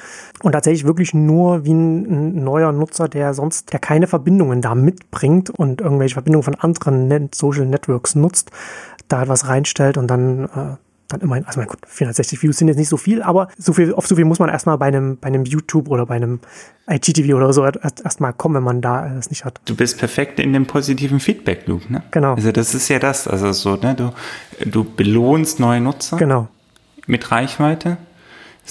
[0.42, 4.76] Und tatsächlich wirklich nur wie ein, ein, neuer Nutzer der sonst der keine Verbindungen da
[4.76, 8.52] mitbringt und irgendwelche Verbindungen von anderen Net Social Networks nutzt
[9.08, 10.78] da etwas reinstellt und dann äh,
[11.12, 13.94] dann immerhin, also mein Gott, 460 Views sind jetzt nicht so viel, aber so viel,
[13.94, 16.40] auf so viel muss man erstmal bei einem, bei einem YouTube oder bei einem
[16.90, 19.62] IGTV oder so erstmal kommen, wenn man da es nicht hat.
[19.66, 22.04] Du bist perfekt in dem positiven Feedback-Loop, ne?
[22.12, 22.36] Genau.
[22.36, 24.14] Also das ist ja das, also so, ne, du,
[24.66, 26.18] du belohnst neue Nutzer.
[26.18, 26.48] Genau.
[27.08, 27.98] Mit Reichweite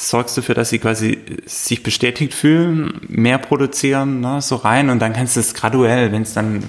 [0.09, 5.13] sorgst dafür, dass sie quasi sich bestätigt fühlen, mehr produzieren, ne, so rein und dann
[5.13, 6.63] kannst du es graduell, wenn es dann,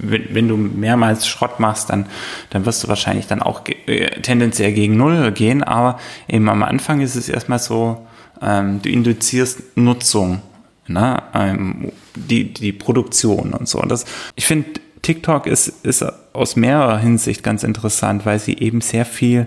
[0.00, 2.06] wenn, wenn, du mehrmals Schrott machst, dann,
[2.50, 7.00] dann wirst du wahrscheinlich dann auch äh, tendenziell gegen Null gehen, aber eben am Anfang
[7.00, 8.06] ist es erstmal so,
[8.40, 10.40] ähm, du induzierst Nutzung,
[10.86, 13.80] ne, ähm, die, die Produktion und so.
[13.82, 14.04] Das,
[14.36, 14.68] ich finde,
[15.02, 19.46] TikTok ist, ist aus mehrerer Hinsicht ganz interessant, weil sie eben sehr viel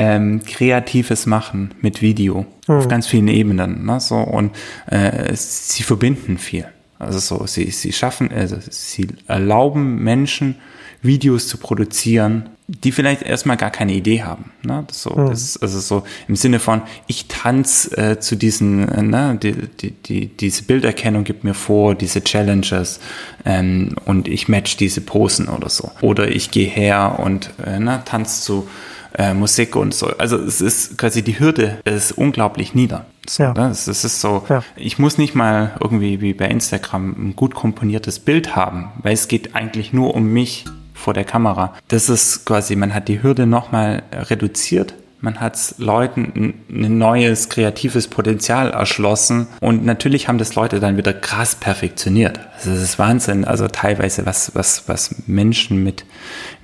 [0.00, 2.74] ähm, kreatives Machen mit Video mhm.
[2.74, 3.84] auf ganz vielen Ebenen.
[3.84, 4.00] Ne?
[4.00, 6.66] So, und äh, sie verbinden viel.
[6.98, 10.56] Also so, sie, sie schaffen, also sie erlauben Menschen,
[11.02, 14.52] Videos zu produzieren, die vielleicht erstmal gar keine Idee haben.
[14.62, 14.84] Ne?
[14.86, 15.28] Das so, mhm.
[15.28, 19.52] das ist also so im Sinne von, ich tanze äh, zu diesen, äh, ne, die,
[19.52, 23.00] die, die, diese Bilderkennung gibt mir vor, diese Challenges
[23.44, 25.90] ähm, und ich match diese Posen oder so.
[26.00, 28.68] Oder ich gehe her und äh, ne, tanze zu
[29.16, 30.06] äh, Musik und so.
[30.18, 33.06] Also es ist quasi die Hürde ist unglaublich nieder.
[33.28, 33.52] So, ja.
[33.54, 33.68] ne?
[33.70, 34.62] es, es, ist so, ja.
[34.76, 39.28] ich muss nicht mal irgendwie wie bei Instagram ein gut komponiertes Bild haben, weil es
[39.28, 41.74] geht eigentlich nur um mich vor der Kamera.
[41.88, 48.08] Das ist quasi, man hat die Hürde nochmal reduziert man hat Leuten ein neues kreatives
[48.08, 52.40] Potenzial erschlossen und natürlich haben das Leute dann wieder krass perfektioniert.
[52.56, 53.44] Also das ist Wahnsinn.
[53.44, 56.04] Also teilweise was, was, was Menschen mit,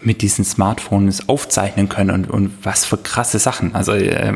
[0.01, 3.75] mit diesen Smartphones aufzeichnen können und, und was für krasse Sachen.
[3.75, 4.33] Also äh,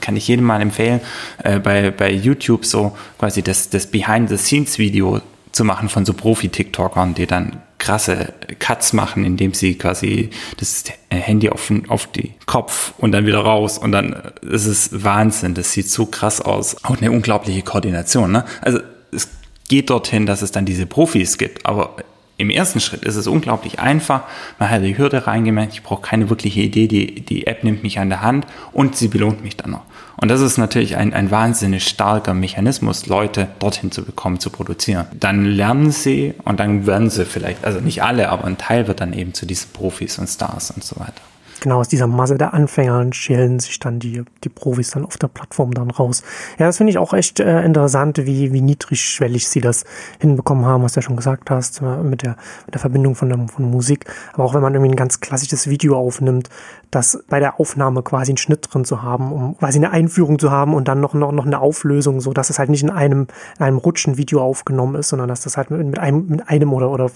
[0.00, 1.00] kann ich jedem mal empfehlen,
[1.42, 7.26] äh, bei, bei YouTube so quasi das, das Behind-the-Scenes-Video zu machen von so Profi-TikTokern, die
[7.26, 13.26] dann krasse Cuts machen, indem sie quasi das Handy auf, auf die Kopf und dann
[13.26, 15.52] wieder raus und dann ist es Wahnsinn.
[15.52, 16.82] Das sieht so krass aus.
[16.82, 18.32] Auch eine unglaubliche Koordination.
[18.32, 18.44] Ne?
[18.62, 18.78] Also
[19.12, 19.28] es
[19.68, 21.96] geht dorthin, dass es dann diese Profis gibt, aber
[22.36, 24.22] im ersten Schritt ist es unglaublich einfach.
[24.58, 27.98] Man hat die Hürde reingemerkt, ich brauche keine wirkliche Idee, die, die App nimmt mich
[27.98, 29.82] an der Hand und sie belohnt mich dann noch.
[30.16, 35.06] Und das ist natürlich ein, ein wahnsinnig starker Mechanismus, Leute dorthin zu bekommen, zu produzieren.
[35.18, 39.00] Dann lernen sie und dann werden sie vielleicht, also nicht alle, aber ein Teil wird
[39.00, 41.22] dann eben zu diesen Profis und Stars und so weiter
[41.60, 45.28] genau aus dieser Masse der Anfänger schälen sich dann die, die Profis dann auf der
[45.28, 46.22] Plattform dann raus.
[46.58, 49.84] Ja, das finde ich auch echt äh, interessant, wie, wie niedrigschwellig sie das
[50.20, 52.36] hinbekommen haben, was du ja schon gesagt hast, äh, mit der,
[52.66, 54.06] mit der Verbindung von der von Musik.
[54.32, 56.48] Aber auch wenn man irgendwie ein ganz klassisches Video aufnimmt,
[56.90, 60.50] das bei der Aufnahme quasi einen Schnitt drin zu haben, um quasi eine Einführung zu
[60.50, 63.26] haben und dann noch, noch, noch eine Auflösung, so dass es halt nicht in einem,
[63.58, 66.72] in einem Rutschen Video aufgenommen ist, sondern dass das halt mit, mit einem, mit einem
[66.72, 67.10] oder, oder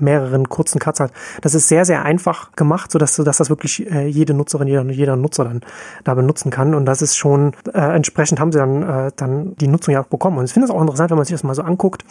[0.00, 1.12] mehreren kurzen Cuts hat.
[1.42, 5.16] Das ist sehr, sehr einfach gemacht, sodass, dass das wirklich äh, jede Nutzerin, jeder, jeder
[5.16, 5.60] Nutzer dann
[6.04, 6.74] da benutzen kann.
[6.74, 10.08] Und das ist schon, äh, entsprechend haben sie dann, äh, dann die Nutzung ja auch
[10.08, 10.38] bekommen.
[10.38, 12.04] Und ich finde es auch interessant, wenn man sich das mal so anguckt,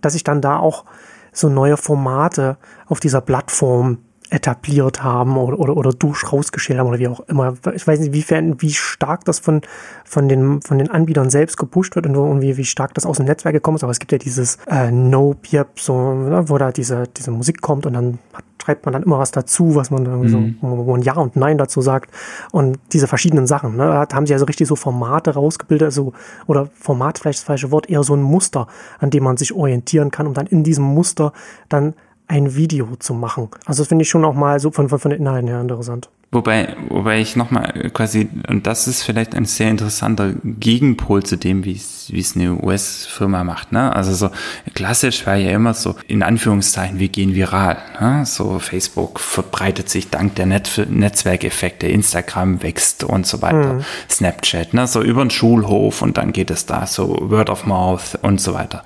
[0.00, 0.84] dass sich dann da auch
[1.32, 3.98] so neue Formate auf dieser Plattform
[4.30, 7.54] etabliert haben oder, oder, oder durch rausgeschält haben oder wie auch immer.
[7.74, 9.60] Ich weiß nicht, wiefern, wie stark das von,
[10.04, 13.26] von, den, von den Anbietern selbst gepusht wird und wie, wie stark das aus dem
[13.26, 13.84] Netzwerk gekommen ist.
[13.84, 17.86] Aber es gibt ja dieses äh, Nope, so, ne, wo da diese, diese Musik kommt
[17.86, 18.18] und dann
[18.64, 20.56] schreibt man dann immer was dazu, was man irgendwie mhm.
[20.60, 22.10] so, wo man Ja und Nein dazu sagt.
[22.50, 26.14] Und diese verschiedenen Sachen, ne, da haben sie also richtig so Formate rausgebildet, also,
[26.46, 28.66] oder Format vielleicht das falsche Wort, eher so ein Muster,
[28.98, 31.32] an dem man sich orientieren kann, um dann in diesem Muster
[31.68, 31.94] dann
[32.26, 33.48] ein Video zu machen.
[33.66, 36.08] Also das finde ich schon auch mal so von, von, von den Inhalten her interessant.
[36.34, 41.64] Wobei, wobei ich nochmal quasi, und das ist vielleicht ein sehr interessanter Gegenpol zu dem,
[41.64, 43.70] wie es, wie es eine US-Firma macht.
[43.70, 43.94] Ne?
[43.94, 44.30] Also so
[44.74, 47.76] klassisch war ja immer so, in Anführungszeichen, wir gehen viral.
[48.00, 48.26] Ne?
[48.26, 53.84] So Facebook verbreitet sich dank der Net Netzwerkeffekte, Instagram wächst und so weiter, mhm.
[54.10, 54.88] Snapchat, ne?
[54.88, 58.54] so über den Schulhof und dann geht es da so Word of Mouth und so
[58.54, 58.82] weiter.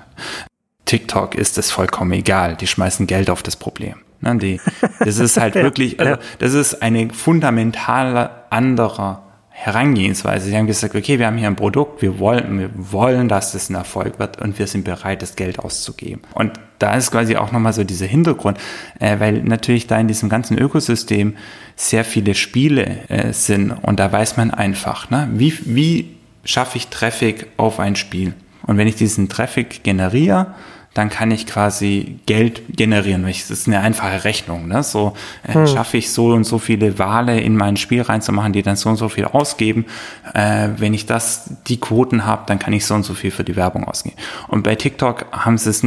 [0.89, 2.55] TikTok ist es vollkommen egal.
[2.55, 3.93] Die schmeißen Geld auf das Problem.
[4.21, 4.59] Ne, die,
[4.99, 10.47] das ist halt wirklich, also das ist eine fundamentale andere Herangehensweise.
[10.47, 13.69] Sie haben gesagt, okay, wir haben hier ein Produkt, wir wollen, wir wollen, dass das
[13.69, 16.23] ein Erfolg wird und wir sind bereit, das Geld auszugeben.
[16.33, 18.57] Und da ist quasi auch nochmal so dieser Hintergrund,
[18.99, 21.35] äh, weil natürlich da in diesem ganzen Ökosystem
[21.75, 26.87] sehr viele Spiele äh, sind und da weiß man einfach, ne, wie, wie schaffe ich
[26.87, 28.33] Traffic auf ein Spiel?
[28.65, 30.55] Und wenn ich diesen Traffic generiere,
[30.93, 33.23] dann kann ich quasi Geld generieren.
[33.23, 34.67] Das ist eine einfache Rechnung.
[34.67, 34.83] Ne?
[34.83, 35.13] So
[35.47, 35.67] äh, hm.
[35.67, 38.95] schaffe ich so und so viele Wale in mein Spiel reinzumachen, die dann so und
[38.95, 39.85] so viel ausgeben.
[40.33, 43.43] Äh, wenn ich das, die Quoten habe, dann kann ich so und so viel für
[43.43, 44.15] die Werbung ausgeben.
[44.47, 45.85] Und bei TikTok haben sie es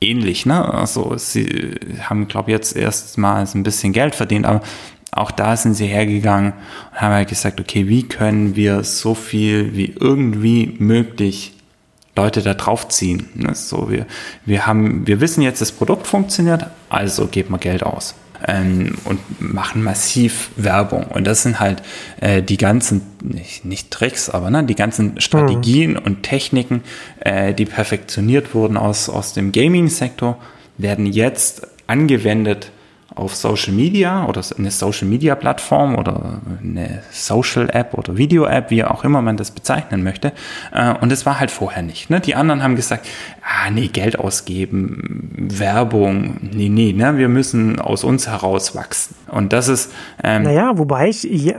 [0.00, 0.44] ähnlich.
[0.44, 0.74] Ne?
[0.74, 4.62] Also sie haben, glaube ich, jetzt erstmals ein bisschen Geld verdient, aber
[5.12, 6.54] auch da sind sie hergegangen
[6.90, 11.52] und haben halt gesagt, okay, wie können wir so viel wie irgendwie möglich
[12.16, 13.28] Leute da draufziehen.
[13.34, 13.54] Ne?
[13.54, 14.06] So, wir,
[14.44, 18.14] wir haben, wir wissen jetzt, das Produkt funktioniert, also geben wir Geld aus.
[18.44, 21.04] Ähm, und machen massiv Werbung.
[21.04, 21.80] Und das sind halt
[22.20, 25.98] äh, die ganzen, nicht, nicht Tricks, aber ne, die ganzen Strategien mhm.
[25.98, 26.82] und Techniken,
[27.20, 30.38] äh, die perfektioniert wurden aus, aus dem Gaming-Sektor,
[30.76, 32.72] werden jetzt angewendet
[33.14, 38.70] auf Social Media oder eine Social Media Plattform oder eine Social App oder Video App,
[38.70, 40.32] wie auch immer man das bezeichnen möchte.
[40.72, 42.10] Äh, und das war halt vorher nicht.
[42.10, 42.20] Ne?
[42.20, 43.06] Die anderen haben gesagt,
[43.42, 47.16] ah, nee, Geld ausgeben, Werbung, nee, nee, ne?
[47.18, 49.14] wir müssen aus uns heraus wachsen.
[49.28, 49.92] Und das ist.
[50.22, 51.54] Ähm, naja, wobei ich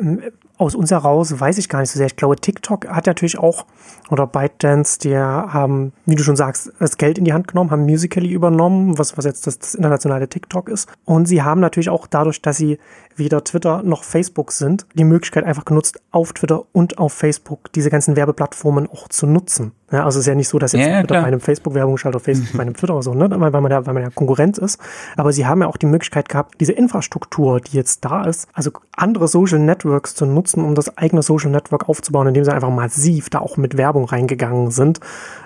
[0.63, 2.08] aus uns heraus weiß ich gar nicht so sehr.
[2.08, 3.65] Ich glaube, TikTok hat natürlich auch,
[4.10, 7.84] oder ByteDance, die haben, wie du schon sagst, das Geld in die Hand genommen, haben
[7.84, 10.89] Musical.ly übernommen, was, was jetzt das, das internationale TikTok ist.
[11.06, 12.80] Und sie haben natürlich auch dadurch, dass sie
[13.15, 17.89] weder Twitter noch Facebook sind, die Möglichkeit einfach genutzt, auf Twitter und auf Facebook diese
[17.89, 19.71] ganzen Werbeplattformen auch zu nutzen.
[19.93, 22.15] Ja, also es ist ja nicht so, dass jetzt ja, bei einem Facebook Werbung schaltet
[22.15, 23.30] auf Facebook, bei einem Twitter oder so, ne?
[23.30, 24.80] weil, weil man ja, weil man ja Konkurrenz ist.
[25.17, 28.71] Aber sie haben ja auch die Möglichkeit gehabt, diese Infrastruktur, die jetzt da ist, also
[28.95, 33.30] andere Social Networks zu nutzen, um das eigene Social Network aufzubauen, indem sie einfach massiv
[33.30, 34.99] da auch mit Werbung reingegangen sind.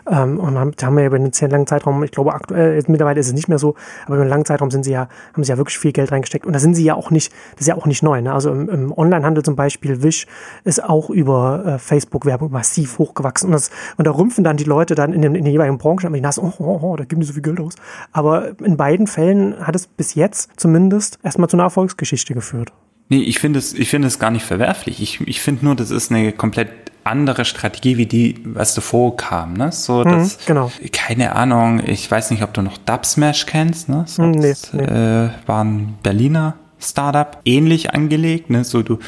[0.10, 3.19] Ähm, und haben, haben wir ja über einen sehr langen Zeitraum, ich glaube aktuell, mittlerweile
[3.19, 3.75] ist es nicht mehr so,
[4.06, 6.45] aber über einen langen Zeitraum sind sie ja, haben sie ja wirklich viel Geld reingesteckt.
[6.45, 8.22] Und da sind sie ja auch nicht, das ist ja auch nicht neu.
[8.22, 8.32] Ne?
[8.32, 10.28] Also im, im Onlinehandel zum Beispiel, Wish
[10.63, 13.48] ist auch über äh, Facebook-Werbung massiv hochgewachsen.
[13.48, 16.06] Und, das, und da rümpfen dann die Leute dann in, den, in den jeweiligen Branchen,
[16.06, 17.74] aber die nass, oh, oh, oh, da geben die so viel Geld aus.
[18.12, 22.72] Aber in beiden Fällen hat es bis jetzt zumindest erstmal zu einer Erfolgsgeschichte geführt.
[23.10, 25.02] Nee, ich finde es, ich finde es gar nicht verwerflich.
[25.02, 26.70] Ich, ich finde nur, das ist eine komplett
[27.06, 29.72] andere Strategie wie die, was davor kam, ne?
[29.72, 30.70] So, mhm, das, genau.
[30.91, 34.04] keine Ahnung, ich weiß nicht, ob du noch Dubsmash kennst, ne?
[34.06, 34.84] So, nee, das, nee.
[34.84, 38.50] Äh, waren Berliner Startup ähnlich angelegt.
[38.50, 38.63] Ne?
[38.63, 39.00] So du,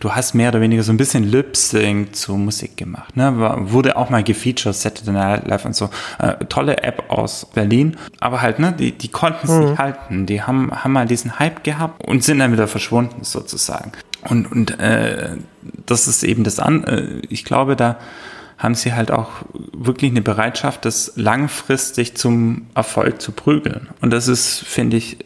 [0.00, 3.16] du hast mehr oder weniger so ein bisschen Lip-Sync zu Musik gemacht.
[3.16, 3.32] Ne?
[3.70, 5.90] Wurde auch mal gefeatured, Saturday Night Live und so.
[6.18, 7.96] Äh, tolle App aus Berlin.
[8.20, 9.64] Aber halt, ne, die, die konnten es mhm.
[9.64, 10.26] nicht halten.
[10.26, 13.92] Die haben, haben mal diesen Hype gehabt und sind dann wieder verschwunden sozusagen.
[14.28, 15.36] Und, und äh,
[15.86, 16.84] das ist eben das an.
[16.84, 17.98] Äh, ich glaube, da
[18.56, 19.30] haben sie halt auch
[19.72, 23.88] wirklich eine Bereitschaft, das langfristig zum Erfolg zu prügeln.
[24.00, 25.18] Und das ist, finde ich,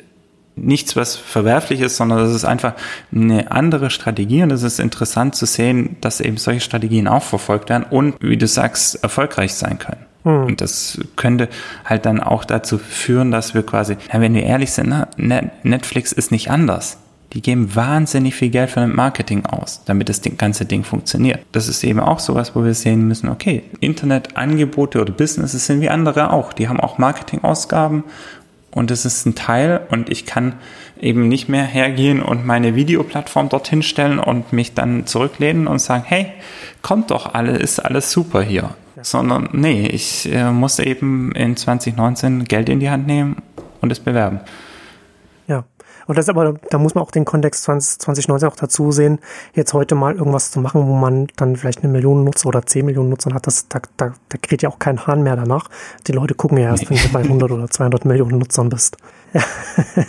[0.63, 2.75] nichts, was verwerflich ist, sondern das ist einfach
[3.15, 7.69] eine andere Strategie und es ist interessant zu sehen, dass eben solche Strategien auch verfolgt
[7.69, 10.07] werden und, wie du sagst, erfolgreich sein können.
[10.25, 10.45] Hm.
[10.47, 11.49] Und das könnte
[11.85, 15.51] halt dann auch dazu führen, dass wir quasi, ja, wenn wir ehrlich sind, na, ne,
[15.63, 16.99] Netflix ist nicht anders.
[17.33, 21.41] Die geben wahnsinnig viel Geld für ein Marketing aus, damit das ganze Ding funktioniert.
[21.53, 25.89] Das ist eben auch sowas, wo wir sehen müssen, okay, Internetangebote oder Businesses sind wie
[25.89, 26.53] andere auch.
[26.53, 28.05] Die haben auch Marketingausgaben
[28.73, 30.55] und es ist ein Teil und ich kann
[31.01, 36.05] eben nicht mehr hergehen und meine Videoplattform dorthin stellen und mich dann zurücklehnen und sagen,
[36.07, 36.33] hey,
[36.81, 38.71] kommt doch alle, ist alles super hier.
[39.03, 43.37] Sondern nee, ich äh, muss eben in 2019 Geld in die Hand nehmen
[43.81, 44.41] und es bewerben.
[46.13, 49.19] Und das aber, da muss man auch den Kontext 20, 2019 auch dazu sehen,
[49.55, 52.85] jetzt heute mal irgendwas zu machen, wo man dann vielleicht eine Million Nutzer oder 10
[52.85, 55.71] Millionen Nutzer hat, das, da, da, da kriegt ja auch kein Hahn mehr danach.
[56.07, 58.99] Die Leute gucken ja erst, wenn du bei 100 oder 200 Millionen Nutzern bist.
[59.33, 59.41] Ja.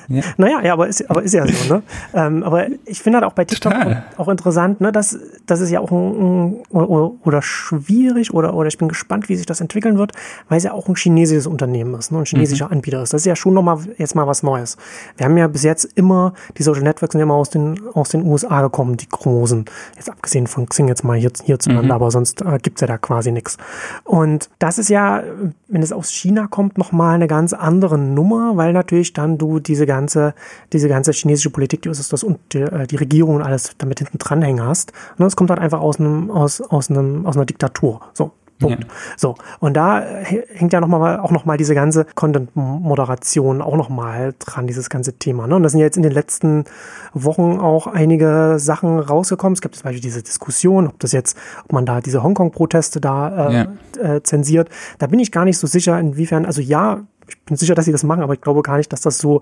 [0.10, 0.22] ja.
[0.38, 1.84] naja, ja, aber ist, aber ist ja so, ne?
[2.14, 4.04] ähm, aber ich finde halt auch bei TikTok Total.
[4.18, 8.68] auch interessant, ne, dass das ist ja auch ein, ein, oder, oder schwierig oder, oder
[8.68, 10.12] ich bin gespannt, wie sich das entwickeln wird,
[10.50, 12.74] weil es ja auch ein chinesisches Unternehmen ist, ne, ein chinesischer mhm.
[12.74, 13.14] Anbieter ist.
[13.14, 14.78] Das ist ja schon nochmal jetzt mal was Neues.
[15.18, 18.10] Wir haben ja bis jetzt immer, die Social Networks sind ja immer aus den, aus
[18.10, 19.66] den USA gekommen, die großen.
[19.96, 21.92] Jetzt abgesehen von Xing jetzt mal hier, hierzulande, mhm.
[21.92, 23.58] aber sonst äh, gibt's ja da quasi nichts.
[24.04, 25.24] Und das ist ja,
[25.68, 29.86] wenn es aus China kommt, nochmal eine ganz andere Nummer, weil natürlich dann du diese
[29.86, 30.34] ganze,
[30.72, 34.18] diese ganze chinesische Politik, die USSR und die, äh, die Regierung und alles damit hinten
[34.18, 34.94] dranhängen hast.
[35.18, 38.02] Und das kommt halt einfach aus einem, aus, aus einem, aus einer Diktatur.
[38.14, 38.32] So.
[38.64, 38.84] Punkt.
[38.84, 38.90] Ja.
[39.18, 39.36] So.
[39.60, 44.90] Und da hängt ja noch mal, auch nochmal diese ganze Content-Moderation auch nochmal dran, dieses
[44.90, 45.48] ganze Thema.
[45.48, 45.56] Ne?
[45.56, 46.66] Und da sind ja jetzt in den letzten
[47.14, 49.54] Wochen auch einige Sachen rausgekommen.
[49.54, 53.50] Es gibt zum Beispiel diese Diskussion, ob das jetzt, ob man da diese Hongkong-Proteste da
[53.50, 54.16] äh, ja.
[54.16, 54.70] äh, zensiert.
[54.98, 57.92] Da bin ich gar nicht so sicher, inwiefern, also ja, ich bin sicher, dass sie
[57.92, 59.42] das machen, aber ich glaube gar nicht, dass das so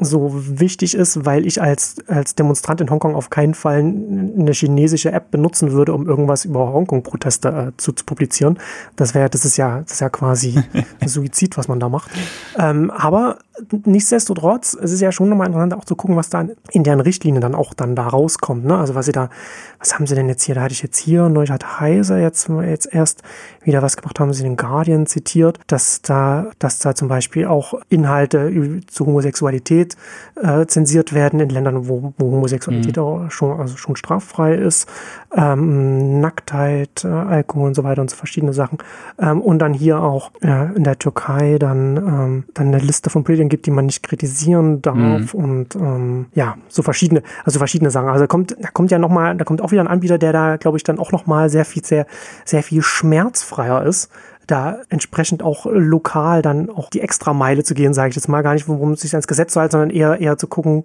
[0.00, 5.12] so wichtig ist, weil ich als, als Demonstrant in Hongkong auf keinen Fall eine chinesische
[5.12, 8.58] App benutzen würde, um irgendwas über Hongkong-Proteste äh, zu, zu publizieren.
[8.96, 10.60] Das wäre, das ist ja, das ist ja quasi
[11.00, 12.10] ein Suizid, was man da macht.
[12.58, 13.38] Ähm, aber
[13.84, 17.40] nichtsdestotrotz, es ist ja schon nochmal interessant auch zu gucken, was da in deren Richtlinien
[17.40, 18.64] dann auch dann da rauskommt.
[18.64, 18.76] Ne?
[18.76, 19.30] Also was sie da,
[19.78, 20.54] was haben sie denn jetzt hier?
[20.54, 23.22] Da hatte ich jetzt hier, neulich hat Heise jetzt, jetzt erst
[23.62, 27.74] wieder was gemacht, haben sie den Guardian zitiert, dass da, dass da zum Beispiel auch
[27.88, 29.96] Inhalte zu Homosexualität
[30.42, 33.02] äh, zensiert werden in Ländern, wo, wo Homosexualität mhm.
[33.02, 34.88] auch schon, also schon straffrei ist,
[35.36, 38.78] ähm, Nacktheit, äh, Alkohol und so weiter und so verschiedene Sachen.
[39.18, 43.24] Ähm, und dann hier auch äh, in der Türkei dann, ähm, dann eine Liste von
[43.24, 45.40] Politikern Medien gibt, die man nicht kritisieren darf mhm.
[45.40, 48.08] und ähm, ja, so verschiedene, also verschiedene Sachen.
[48.08, 50.56] Also kommt, da kommt ja noch mal, da kommt auch wieder ein Anbieter, der da,
[50.56, 52.06] glaube ich, dann auch noch mal sehr viel, sehr,
[52.44, 54.10] sehr viel schmerzfreier ist
[54.46, 58.52] da entsprechend auch lokal dann auch die Extrameile zu gehen, sage ich jetzt mal gar
[58.52, 60.84] nicht, worum es sich ans Gesetz zu halten, sondern eher eher zu gucken.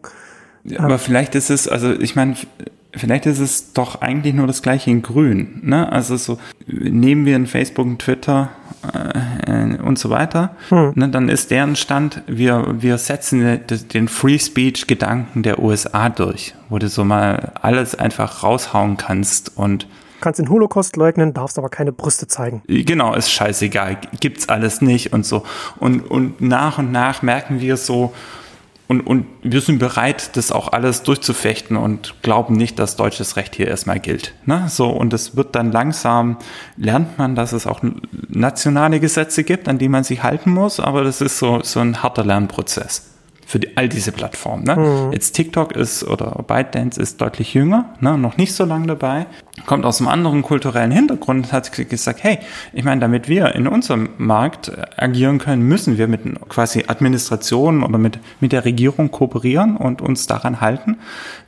[0.64, 2.36] Ja, aber vielleicht ist es, also ich meine,
[2.96, 5.60] vielleicht ist es doch eigentlich nur das gleiche in Grün.
[5.64, 5.92] Ne?
[5.92, 8.50] Also so nehmen wir in Facebook und Twitter
[8.94, 10.94] äh, und so weiter, hm.
[10.96, 13.62] ne, dann ist deren Stand, wir, wir setzen
[13.94, 19.88] den Free Speech-Gedanken der USA durch, wo du so mal alles einfach raushauen kannst und
[20.22, 22.62] kannst den Holocaust leugnen, darfst aber keine Brüste zeigen.
[22.68, 25.44] Genau, ist scheißegal, gibt's alles nicht und so.
[25.80, 28.14] Und, und nach und nach merken wir so,
[28.90, 33.56] und, und wir sind bereit, das auch alles durchzufechten und glauben nicht, dass deutsches Recht
[33.56, 34.34] hier erstmal gilt.
[34.48, 34.66] Ne?
[34.68, 36.38] So, und es wird dann langsam,
[36.76, 37.82] lernt man, dass es auch
[38.28, 42.02] nationale Gesetze gibt, an die man sich halten muss, aber das ist so, so ein
[42.02, 43.19] harter Lernprozess
[43.50, 44.64] für die, all diese Plattformen.
[44.64, 44.76] Ne?
[44.76, 45.12] Mhm.
[45.12, 48.16] Jetzt TikTok ist oder ByteDance ist deutlich jünger, ne?
[48.16, 49.26] noch nicht so lange dabei,
[49.66, 52.38] kommt aus einem anderen kulturellen Hintergrund und hat gesagt, hey,
[52.74, 57.98] ich meine, damit wir in unserem Markt agieren können, müssen wir mit quasi Administrationen oder
[57.98, 61.00] mit, mit der Regierung kooperieren und uns daran halten.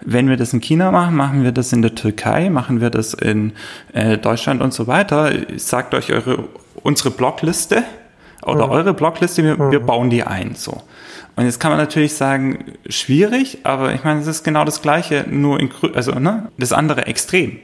[0.04, 3.14] Wenn wir das in China machen, machen wir das in der Türkei, machen wir das
[3.14, 3.54] in
[3.94, 5.32] äh, Deutschland und so weiter.
[5.56, 6.46] Sagt euch eure
[6.82, 7.84] unsere Blogliste
[8.42, 8.74] oder mhm.
[8.74, 9.72] eure Blogliste, wir, mhm.
[9.72, 10.56] wir bauen die ein.
[10.56, 10.82] So.
[11.42, 15.26] Und jetzt kann man natürlich sagen, schwierig, aber ich meine, es ist genau das Gleiche,
[15.28, 17.58] nur in, also, ne, das andere Extrem.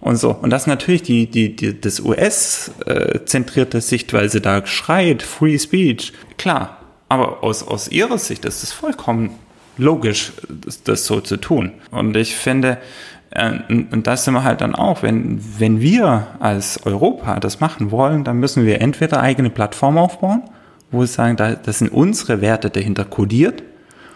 [0.00, 0.32] Und so.
[0.32, 6.12] Und das natürlich die, die, die, das US-zentrierte Sichtweise da schreit, Free Speech.
[6.38, 6.78] Klar.
[7.08, 9.30] Aber aus, aus ihrer Sicht ist es vollkommen
[9.76, 11.70] logisch, das, das so zu tun.
[11.92, 12.78] Und ich finde,
[13.30, 17.92] äh, und das sind wir halt dann auch, wenn, wenn wir als Europa das machen
[17.92, 20.42] wollen, dann müssen wir entweder eigene Plattformen aufbauen,
[20.90, 23.62] wo wir sagen, da, das sind unsere Werte dahinter kodiert.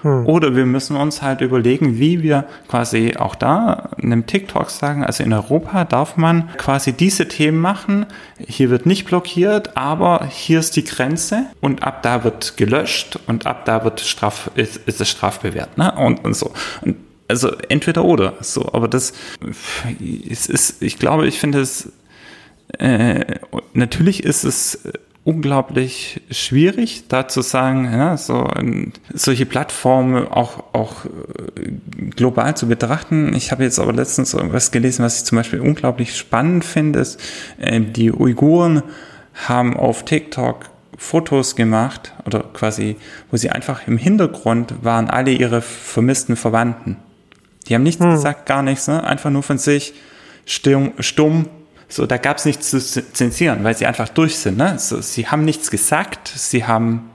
[0.02, 0.26] Hm.
[0.26, 5.02] Oder wir müssen uns halt überlegen, wie wir quasi auch da in einem TikTok sagen,
[5.02, 8.04] also in Europa darf man quasi diese Themen machen,
[8.38, 13.46] hier wird nicht blockiert, aber hier ist die Grenze und ab da wird gelöscht und
[13.46, 15.92] ab da wird Straf, ist, ist es strafbewehrt, ne?
[15.92, 16.52] Und, und so.
[16.82, 19.14] Und also entweder oder, so, aber das
[20.28, 21.90] es ist, ich glaube, ich finde es,
[22.78, 23.38] äh,
[23.72, 24.80] natürlich ist es
[25.24, 28.46] unglaublich schwierig, da zu sagen, ja, so
[29.12, 31.70] solche Plattformen auch, auch äh,
[32.10, 33.34] global zu betrachten.
[33.34, 37.20] Ich habe jetzt aber letztens was gelesen, was ich zum Beispiel unglaublich spannend finde, ist,
[37.58, 38.82] äh, die Uiguren
[39.48, 42.96] haben auf TikTok Fotos gemacht oder quasi,
[43.30, 46.98] wo sie einfach im Hintergrund waren alle ihre vermissten Verwandten.
[47.66, 48.10] Die haben nichts hm.
[48.10, 49.02] gesagt, gar nichts, ne?
[49.04, 49.94] einfach nur von sich
[50.44, 51.46] stumm, stumm
[51.88, 54.56] so, da gab es nichts zu zensieren, weil sie einfach durch sind.
[54.56, 54.78] Ne?
[54.78, 57.10] So, sie haben nichts gesagt, sie haben,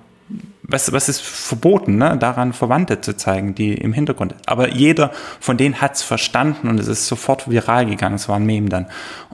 [0.72, 2.16] was, was ist verboten, ne?
[2.20, 4.36] daran Verwandte zu zeigen, die im Hintergrund.
[4.46, 8.36] Aber jeder von denen hat es verstanden und es ist sofort viral gegangen, es war
[8.36, 8.86] ein Meme dann.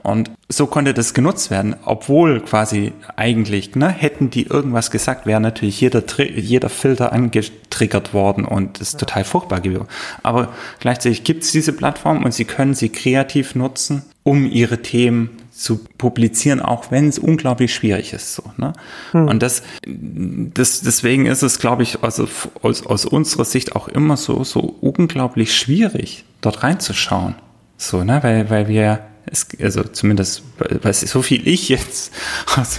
[0.02, 5.40] Und so konnte das genutzt werden, obwohl quasi eigentlich, ne, hätten die irgendwas gesagt, wäre
[5.40, 9.88] natürlich jeder, jeder Filter angetriggert worden und ist total furchtbar gewesen.
[10.22, 15.36] Aber gleichzeitig gibt es diese Plattform und sie können sie kreativ nutzen um ihre Themen
[15.56, 18.34] zu publizieren, auch wenn es unglaublich schwierig ist.
[18.34, 18.72] So, ne?
[19.12, 19.28] Hm.
[19.28, 22.28] Und das, das, deswegen ist es, glaube ich, also
[22.62, 27.36] aus, aus unserer Sicht auch immer so, so unglaublich schwierig, dort reinzuschauen.
[27.78, 28.22] So, ne?
[28.22, 32.12] Weil, weil wir es, also zumindest, weil so viel ich jetzt
[32.56, 32.78] aus,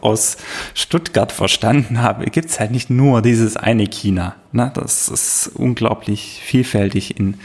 [0.00, 0.36] aus
[0.74, 4.36] Stuttgart verstanden habe, gibt es halt nicht nur dieses eine China.
[4.52, 4.70] Ne?
[4.74, 7.38] Das ist unglaublich vielfältig in,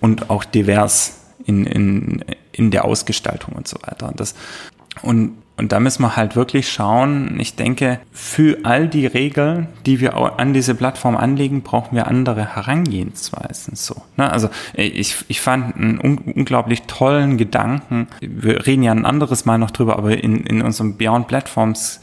[0.00, 1.14] und auch divers
[1.46, 2.24] in, in,
[2.56, 4.08] in der Ausgestaltung und so weiter.
[4.08, 4.34] Und das,
[5.02, 7.38] und, und da müssen wir halt wirklich schauen.
[7.40, 12.56] Ich denke, für all die Regeln, die wir an diese Plattform anlegen, brauchen wir andere
[12.56, 13.74] Herangehensweisen.
[13.74, 14.30] So, ne?
[14.30, 18.08] Also ich, ich fand einen un unglaublich tollen Gedanken.
[18.20, 22.00] Wir reden ja ein anderes Mal noch drüber, aber in, in unserem Beyond Platforms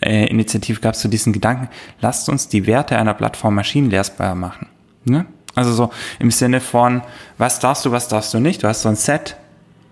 [0.00, 1.68] äh, Initiative gab es so diesen Gedanken,
[2.00, 4.66] lasst uns die Werte einer Plattform maschinenlesbar machen.
[5.04, 5.26] Ne?
[5.54, 7.02] Also so im Sinne von,
[7.38, 8.62] was darfst du, was darfst du nicht.
[8.62, 9.36] Du hast so ein Set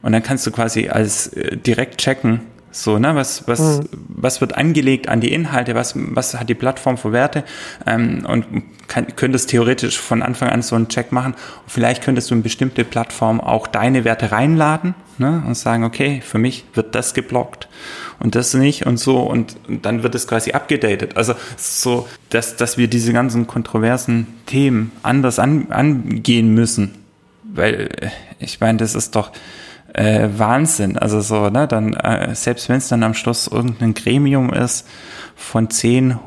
[0.03, 2.41] und dann kannst du quasi als äh, direkt checken,
[2.73, 3.89] so, ne, was, was, mhm.
[4.09, 7.43] was wird angelegt an die Inhalte, was, was hat die Plattform für Werte
[7.85, 8.47] ähm, und
[8.87, 11.33] kann, könntest theoretisch von Anfang an so einen Check machen.
[11.35, 16.23] Und vielleicht könntest du in bestimmte Plattformen auch deine Werte reinladen ne, und sagen, okay,
[16.25, 17.69] für mich wird das geblockt
[18.21, 21.17] und das nicht und so und, und dann wird es quasi abgedatet.
[21.17, 26.95] Also so, dass, dass wir diese ganzen kontroversen Themen anders an, angehen müssen,
[27.43, 29.33] weil äh, ich meine, das ist doch
[29.95, 30.99] äh, Wahnsinn.
[30.99, 34.87] Also so, ne, dann, äh, selbst wenn es dann am Schluss irgendein Gremium ist
[35.35, 36.19] von zehn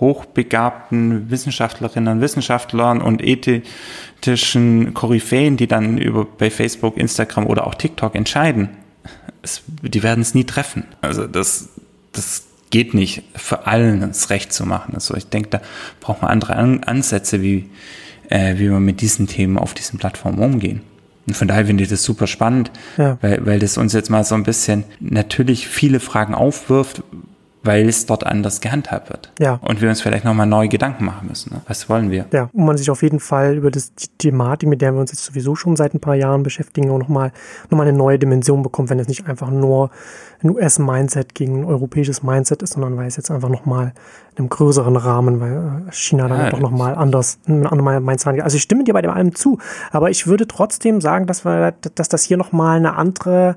[0.00, 7.74] hochbegabten Wissenschaftlerinnen und Wissenschaftlern und ethischen Koryphäen, die dann über bei Facebook, Instagram oder auch
[7.74, 8.70] TikTok entscheiden,
[9.42, 10.84] es, die werden es nie treffen.
[11.00, 11.70] Also das,
[12.12, 14.94] das geht nicht, für allen das Recht zu machen.
[14.94, 15.60] Also ich denke, da
[16.00, 17.68] braucht man andere Ansätze, wie,
[18.28, 20.82] äh, wie man mit diesen Themen auf diesen Plattformen umgehen.
[21.28, 23.18] Und von daher finde ich das super spannend, ja.
[23.20, 27.02] weil, weil das uns jetzt mal so ein bisschen natürlich viele Fragen aufwirft,
[27.62, 29.32] weil es dort anders gehandhabt wird.
[29.38, 29.58] Ja.
[29.62, 31.54] Und wir uns vielleicht nochmal neue Gedanken machen müssen.
[31.54, 31.60] Ne?
[31.66, 32.26] Was wollen wir?
[32.32, 35.10] Ja, und man sich auf jeden Fall über das, die Thematik, mit der wir uns
[35.10, 37.32] jetzt sowieso schon seit ein paar Jahren beschäftigen, auch nochmal
[37.68, 39.90] noch mal eine neue Dimension bekommt, wenn es nicht einfach nur
[40.42, 43.92] ein US-Mindset gegen ein europäisches Mindset ist, sondern weil es jetzt einfach nochmal
[44.32, 48.44] in einem größeren Rahmen, weil äh, China dann ja, doch nochmal anders, nochmal Mindset angeht.
[48.44, 49.58] Also ich stimme dir bei dem allem zu,
[49.90, 53.56] aber ich würde trotzdem sagen, dass wir, dass das hier nochmal eine andere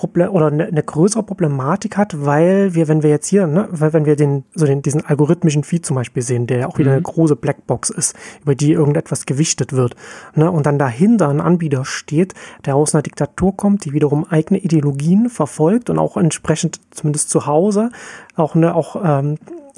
[0.00, 3.92] Problem oder eine, eine größere Problematik hat, weil wir, wenn wir jetzt hier, ne, weil
[3.92, 6.92] wenn wir den, so den, diesen algorithmischen Feed zum Beispiel sehen, der ja auch wieder
[6.92, 6.96] mhm.
[6.96, 9.96] eine große Blackbox ist, über die irgendetwas gewichtet wird,
[10.34, 12.32] ne, und dann dahinter ein Anbieter steht,
[12.64, 17.44] der aus einer Diktatur kommt, die wiederum eigene Ideologien verfolgt und auch entsprechend zumindest zu
[17.44, 17.90] Hause
[18.36, 19.36] auch eine, auch ähm,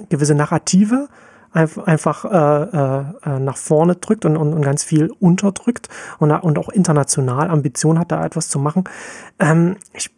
[0.09, 1.09] gewisse Narrative
[1.53, 5.89] einfach äh, äh, nach vorne drückt und, und, und ganz viel unterdrückt
[6.19, 8.85] und, und auch international Ambition hat, da etwas zu machen.
[9.39, 10.11] Ähm, ich,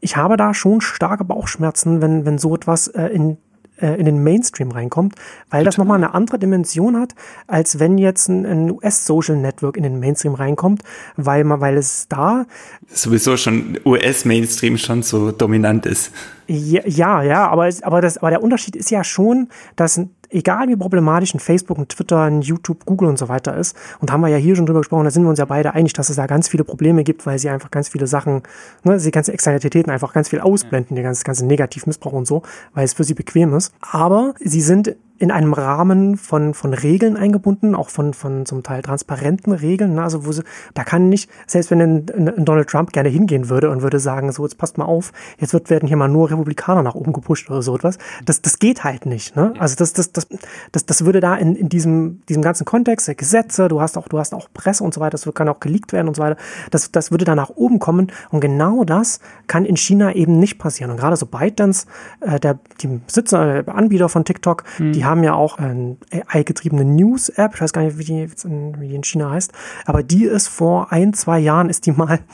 [0.00, 3.36] ich habe da schon starke Bauchschmerzen, wenn, wenn so etwas äh, in
[3.80, 5.14] äh, in den Mainstream reinkommt,
[5.50, 7.14] weil das nochmal eine andere Dimension hat,
[7.46, 10.82] als wenn jetzt ein, ein US-Social Network in den Mainstream reinkommt,
[11.16, 12.46] weil man, weil es da
[12.88, 16.10] sowieso schon US-Mainstream schon so dominant ist.
[16.48, 20.00] Ja, ja, ja aber, aber, das, aber der Unterschied ist ja schon, dass
[20.30, 24.12] egal wie problematisch ein Facebook, ein Twitter, ein YouTube, Google und so weiter ist, und
[24.12, 26.10] haben wir ja hier schon drüber gesprochen, da sind wir uns ja beide einig, dass
[26.10, 28.42] es da ganz viele Probleme gibt, weil sie einfach ganz viele Sachen,
[28.84, 32.42] ne, die ganzen Externalitäten einfach ganz viel ausblenden, die ganze, ganze Negativmissbrauch und so,
[32.74, 33.72] weil es für sie bequem ist.
[33.80, 38.82] Aber sie sind in einem Rahmen von, von Regeln eingebunden, auch von, von zum Teil
[38.82, 39.94] transparenten Regeln.
[39.94, 40.02] Ne?
[40.02, 40.42] Also wo sie,
[40.74, 42.06] da kann nicht, selbst wenn ein,
[42.38, 45.52] ein Donald Trump gerne hingehen würde und würde sagen, so jetzt passt mal auf, jetzt
[45.52, 47.98] wird, werden hier mal nur Republikaner nach oben gepusht oder so etwas.
[48.24, 49.34] Das, das geht halt nicht.
[49.34, 49.54] Ne?
[49.58, 50.28] Also das, das, das,
[50.72, 54.18] das, das würde da in, in diesem, diesem ganzen Kontext, Gesetze, du hast auch, du
[54.18, 56.36] hast auch Presse und so weiter, das kann auch geleakt werden und so weiter,
[56.70, 58.12] das, das würde da nach oben kommen.
[58.30, 60.90] Und genau das kann in China eben nicht passieren.
[60.90, 61.86] Und gerade so ByteDance,
[62.20, 64.92] äh, der, die Besitzer, der Anbieter von TikTok, hm.
[64.92, 68.88] die haben ja auch eine AI-getriebene News-App, ich weiß gar nicht, wie die, in, wie
[68.88, 69.52] die in China heißt,
[69.86, 72.20] aber die ist vor ein, zwei Jahren, ist die mal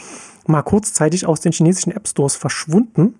[0.47, 3.14] mal kurzzeitig aus den chinesischen App Stores verschwunden.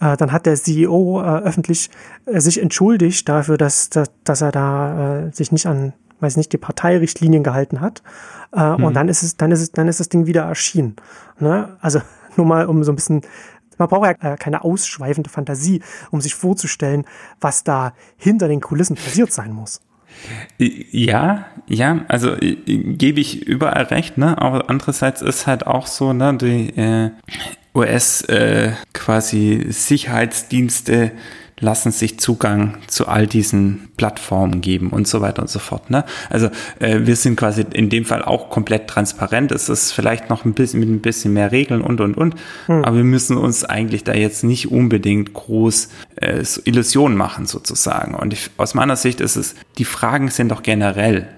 [0.00, 1.90] Äh, dann hat der CEO äh, öffentlich
[2.26, 6.52] äh, sich entschuldigt dafür, dass, dass, dass er da äh, sich nicht an, weiß nicht,
[6.52, 8.02] die Parteirichtlinien gehalten hat.
[8.54, 8.84] Äh, mhm.
[8.84, 10.96] Und dann ist es, dann ist es, dann ist das Ding wieder erschienen.
[11.38, 11.76] Ne?
[11.80, 12.00] Also
[12.36, 13.22] nur mal um so ein bisschen
[13.78, 17.04] man braucht ja äh, keine ausschweifende Fantasie, um sich vorzustellen,
[17.40, 19.80] was da hinter den Kulissen passiert sein muss.
[20.58, 24.40] Ja, ja, also gebe ich überall recht, ne?
[24.40, 27.10] Aber andererseits ist halt auch so, ne, die äh,
[27.74, 31.12] US äh, quasi Sicherheitsdienste
[31.58, 35.88] lassen sich Zugang zu all diesen Plattformen geben und so weiter und so fort.
[35.88, 36.04] Ne?
[36.28, 36.50] Also
[36.80, 39.52] äh, wir sind quasi in dem Fall auch komplett transparent.
[39.52, 42.34] Es ist vielleicht noch ein bisschen mit ein bisschen mehr Regeln und und und,
[42.66, 42.84] hm.
[42.84, 48.14] aber wir müssen uns eigentlich da jetzt nicht unbedingt groß äh, Illusionen machen sozusagen.
[48.14, 51.28] Und ich, aus meiner Sicht ist es, die Fragen sind doch generell.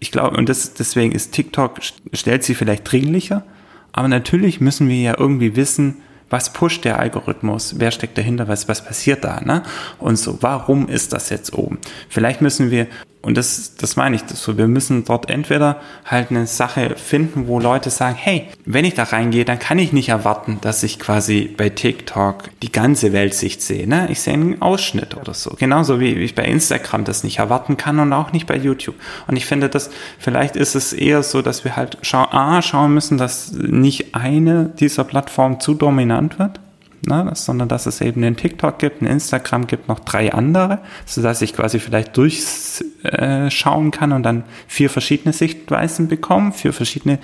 [0.00, 1.80] Ich glaube, und das, deswegen ist TikTok,
[2.14, 3.44] stellt sie vielleicht dringlicher,
[3.92, 5.96] aber natürlich müssen wir ja irgendwie wissen,
[6.30, 9.62] was pusht der Algorithmus, wer steckt dahinter, was, was passiert da, ne?
[9.98, 11.78] Und so, warum ist das jetzt oben?
[12.08, 12.86] Vielleicht müssen wir
[13.20, 14.56] und das, das meine ich so.
[14.56, 19.02] Wir müssen dort entweder halt eine Sache finden, wo Leute sagen, hey, wenn ich da
[19.02, 23.88] reingehe, dann kann ich nicht erwarten, dass ich quasi bei TikTok die ganze Weltsicht sehe.
[23.88, 24.08] Ne?
[24.10, 25.56] Ich sehe einen Ausschnitt oder so.
[25.58, 28.94] Genauso wie ich bei Instagram das nicht erwarten kann und auch nicht bei YouTube.
[29.26, 32.94] Und ich finde, dass vielleicht ist es eher so, dass wir halt schau A, schauen
[32.94, 36.60] müssen, dass nicht eine dieser Plattformen zu dominant wird
[37.06, 41.42] ne, sondern dass es eben einen TikTok gibt, einen Instagram gibt, noch drei andere, sodass
[41.42, 47.18] ich quasi vielleicht durchschauen kann und dann vier verschiedene Sichtweisen bekomme, vier verschiedene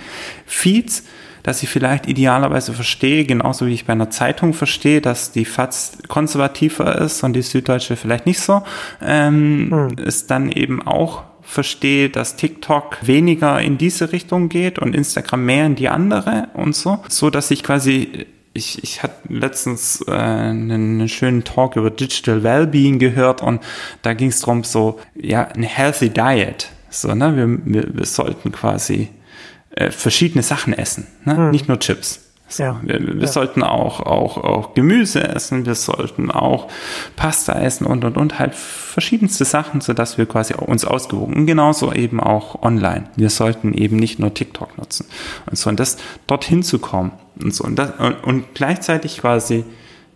[0.45, 1.03] Feeds,
[1.43, 5.99] dass ich vielleicht idealerweise verstehe, genauso wie ich bei einer Zeitung verstehe, dass die FAZ
[6.07, 8.63] konservativer ist und die Süddeutsche vielleicht nicht so,
[8.99, 9.97] ähm, hm.
[9.99, 15.67] ist dann eben auch verstehe, dass TikTok weniger in diese Richtung geht und Instagram mehr
[15.67, 18.25] in die andere und so, so dass ich quasi
[18.55, 23.61] ich, ich hatte letztens äh, einen, schönen Talk über Digital Wellbeing gehört und
[24.01, 26.69] da ging es darum, so, ja, eine healthy diet.
[26.89, 27.35] So, ne?
[27.35, 29.09] Wir, wir, wir sollten quasi
[29.71, 31.35] äh, verschiedene Sachen essen, ne?
[31.35, 31.51] Hm.
[31.51, 32.24] nicht nur Chips.
[32.47, 32.79] So, ja.
[32.83, 33.27] Wir, wir ja.
[33.27, 36.67] sollten auch, auch, auch Gemüse essen, wir sollten auch
[37.15, 41.91] Pasta essen und und und halt verschiedenste Sachen, sodass wir quasi uns ausgewogen und genauso
[41.91, 43.05] eben auch online.
[43.15, 45.07] Wir sollten eben nicht nur TikTok nutzen
[45.49, 49.65] und so und das dorthin zu kommen und so und, das, und, und gleichzeitig quasi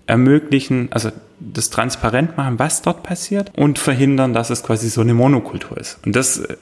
[0.05, 5.13] ermöglichen, also das transparent machen, was dort passiert und verhindern, dass es quasi so eine
[5.13, 5.99] Monokultur ist.
[6.05, 6.55] Und das äh,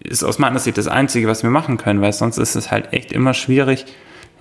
[0.00, 2.92] ist aus meiner Sicht das Einzige, was wir machen können, weil sonst ist es halt
[2.92, 3.86] echt immer schwierig,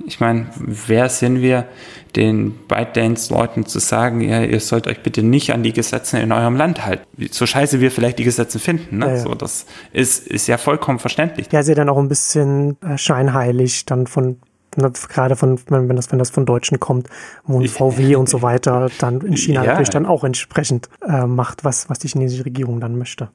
[0.07, 1.65] Ich meine, wer sind wir,
[2.15, 6.55] den ByteDance-Leuten zu sagen, ja, ihr sollt euch bitte nicht an die Gesetze in eurem
[6.55, 7.05] Land halten.
[7.29, 8.99] So scheiße wir vielleicht die Gesetze finden.
[8.99, 9.05] Ne?
[9.05, 9.19] Ja, ja.
[9.19, 11.47] So, das ist, ist ja vollkommen verständlich.
[11.51, 14.39] Ja, ist ja dann auch ein bisschen äh, scheinheilig dann von
[14.77, 17.09] ne, gerade von, wenn das, wenn das von Deutschen kommt,
[17.43, 19.71] wo ein VW und so weiter dann in China ja.
[19.71, 23.29] natürlich dann auch entsprechend äh, macht, was, was die chinesische Regierung dann möchte.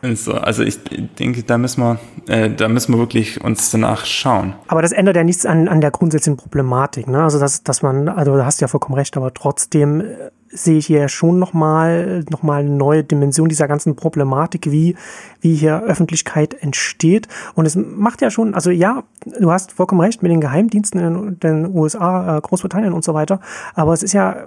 [0.00, 0.78] So, also ich
[1.18, 4.54] denke, da müssen wir, äh, da müssen wir wirklich uns danach schauen.
[4.68, 7.08] Aber das ändert ja nichts an, an der grundsätzlichen Problematik.
[7.08, 7.22] Ne?
[7.22, 10.78] Also dass, dass man, also da hast du ja vollkommen recht, aber trotzdem äh, sehe
[10.78, 14.96] ich hier schon nochmal noch mal eine neue Dimension dieser ganzen Problematik, wie,
[15.40, 17.26] wie hier Öffentlichkeit entsteht.
[17.54, 21.40] Und es macht ja schon, also ja, du hast vollkommen recht mit den Geheimdiensten in
[21.40, 23.40] den USA, äh, Großbritannien und so weiter,
[23.74, 24.46] aber es ist ja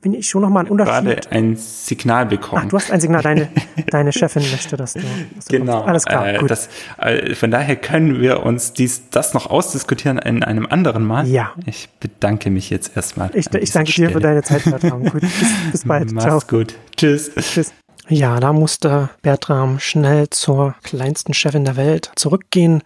[0.00, 1.04] bin ich schon nochmal ein Unterschied.
[1.04, 2.62] gerade ein Signal bekommen.
[2.64, 3.48] Ach, du hast ein Signal, deine,
[3.90, 5.00] deine Chefin möchte, dass du,
[5.34, 5.72] dass du Genau.
[5.78, 5.88] Kommst.
[5.88, 6.50] Alles klar, äh, gut.
[6.50, 11.26] Das, äh, von daher können wir uns dies, das noch ausdiskutieren in einem anderen Mal.
[11.26, 11.52] Ja.
[11.66, 13.30] Ich bedanke mich jetzt erstmal.
[13.34, 14.08] Ich, ich danke Stelle.
[14.08, 15.30] dir für deine Zeit, gut, bis,
[15.72, 16.12] bis bald.
[16.12, 16.40] Mach's Ciao.
[16.48, 16.74] gut.
[16.96, 17.30] Tschüss.
[17.34, 17.72] Tschüss.
[18.12, 22.82] Ja, da musste Bertram schnell zur kleinsten Chefin der Welt zurückgehen.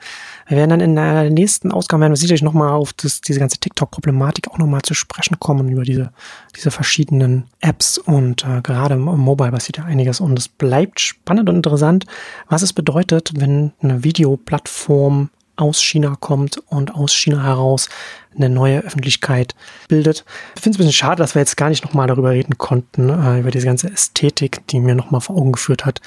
[0.47, 3.57] Wir werden dann in der nächsten Ausgabe werden wir sicherlich nochmal auf das, diese ganze
[3.57, 6.13] TikTok-Problematik auch nochmal zu sprechen kommen, über diese,
[6.55, 11.49] diese verschiedenen Apps und äh, gerade im Mobile passiert ja einiges und es bleibt spannend
[11.49, 12.05] und interessant,
[12.51, 17.89] was es bedeutet, wenn eine Videoplattform aus China kommt und aus China heraus
[18.35, 19.55] eine neue Öffentlichkeit
[19.89, 20.25] bildet.
[20.57, 23.09] Ich finde es ein bisschen schade, dass wir jetzt gar nicht nochmal darüber reden konnten,
[23.09, 26.01] äh, über diese ganze Ästhetik, die mir nochmal vor Augen geführt hat,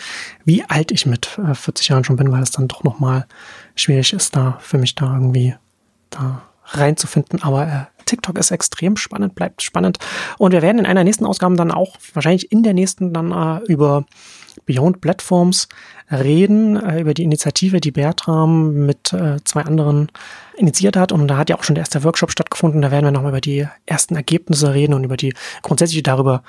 [0.44, 3.26] wie alt ich mit äh, 40 Jahren schon bin, weil es dann doch nochmal
[3.76, 5.56] schwierig ist, da für mich da irgendwie
[6.10, 7.42] da reinzufinden.
[7.44, 10.00] Aber äh, TikTok ist extrem spannend, bleibt spannend.
[10.38, 13.64] Und wir werden in einer nächsten Ausgabe dann auch, wahrscheinlich in der nächsten, dann äh,
[13.72, 14.06] über
[14.66, 15.68] Beyond Platforms
[16.12, 20.10] reden, äh, über die Initiative, die Bertram mit äh, zwei anderen
[20.56, 21.12] initiiert hat.
[21.12, 22.82] Und da hat ja auch schon der erste Workshop stattgefunden.
[22.82, 26.44] Da werden wir nochmal über die ersten Ergebnisse reden und über die grundsätzlich darüber,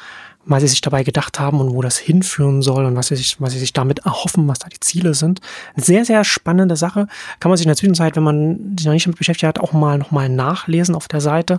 [0.44, 3.40] was sie sich dabei gedacht haben und wo das hinführen soll und was sie sich,
[3.40, 5.40] was sie sich damit erhoffen, was da die Ziele sind.
[5.74, 7.06] Eine sehr, sehr spannende Sache.
[7.40, 9.72] Kann man sich in der Zwischenzeit, wenn man sich noch nicht damit beschäftigt hat, auch
[9.72, 11.58] mal nochmal nachlesen auf der Seite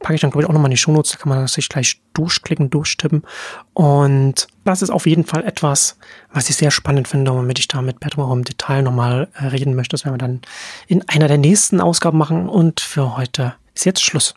[0.00, 2.00] packe ich dann, glaube ich, auch nochmal in die Shownotes, da kann man sich gleich
[2.14, 3.22] durchklicken, durchtippen.
[3.74, 5.98] Und das ist auf jeden Fall etwas,
[6.32, 9.46] was ich sehr spannend finde, womit ich da mit Bertram auch im Detail nochmal äh,
[9.46, 9.94] reden möchte.
[9.94, 10.40] Das werden wir dann
[10.86, 12.48] in einer der nächsten Ausgaben machen.
[12.48, 14.36] Und für heute ist jetzt Schluss.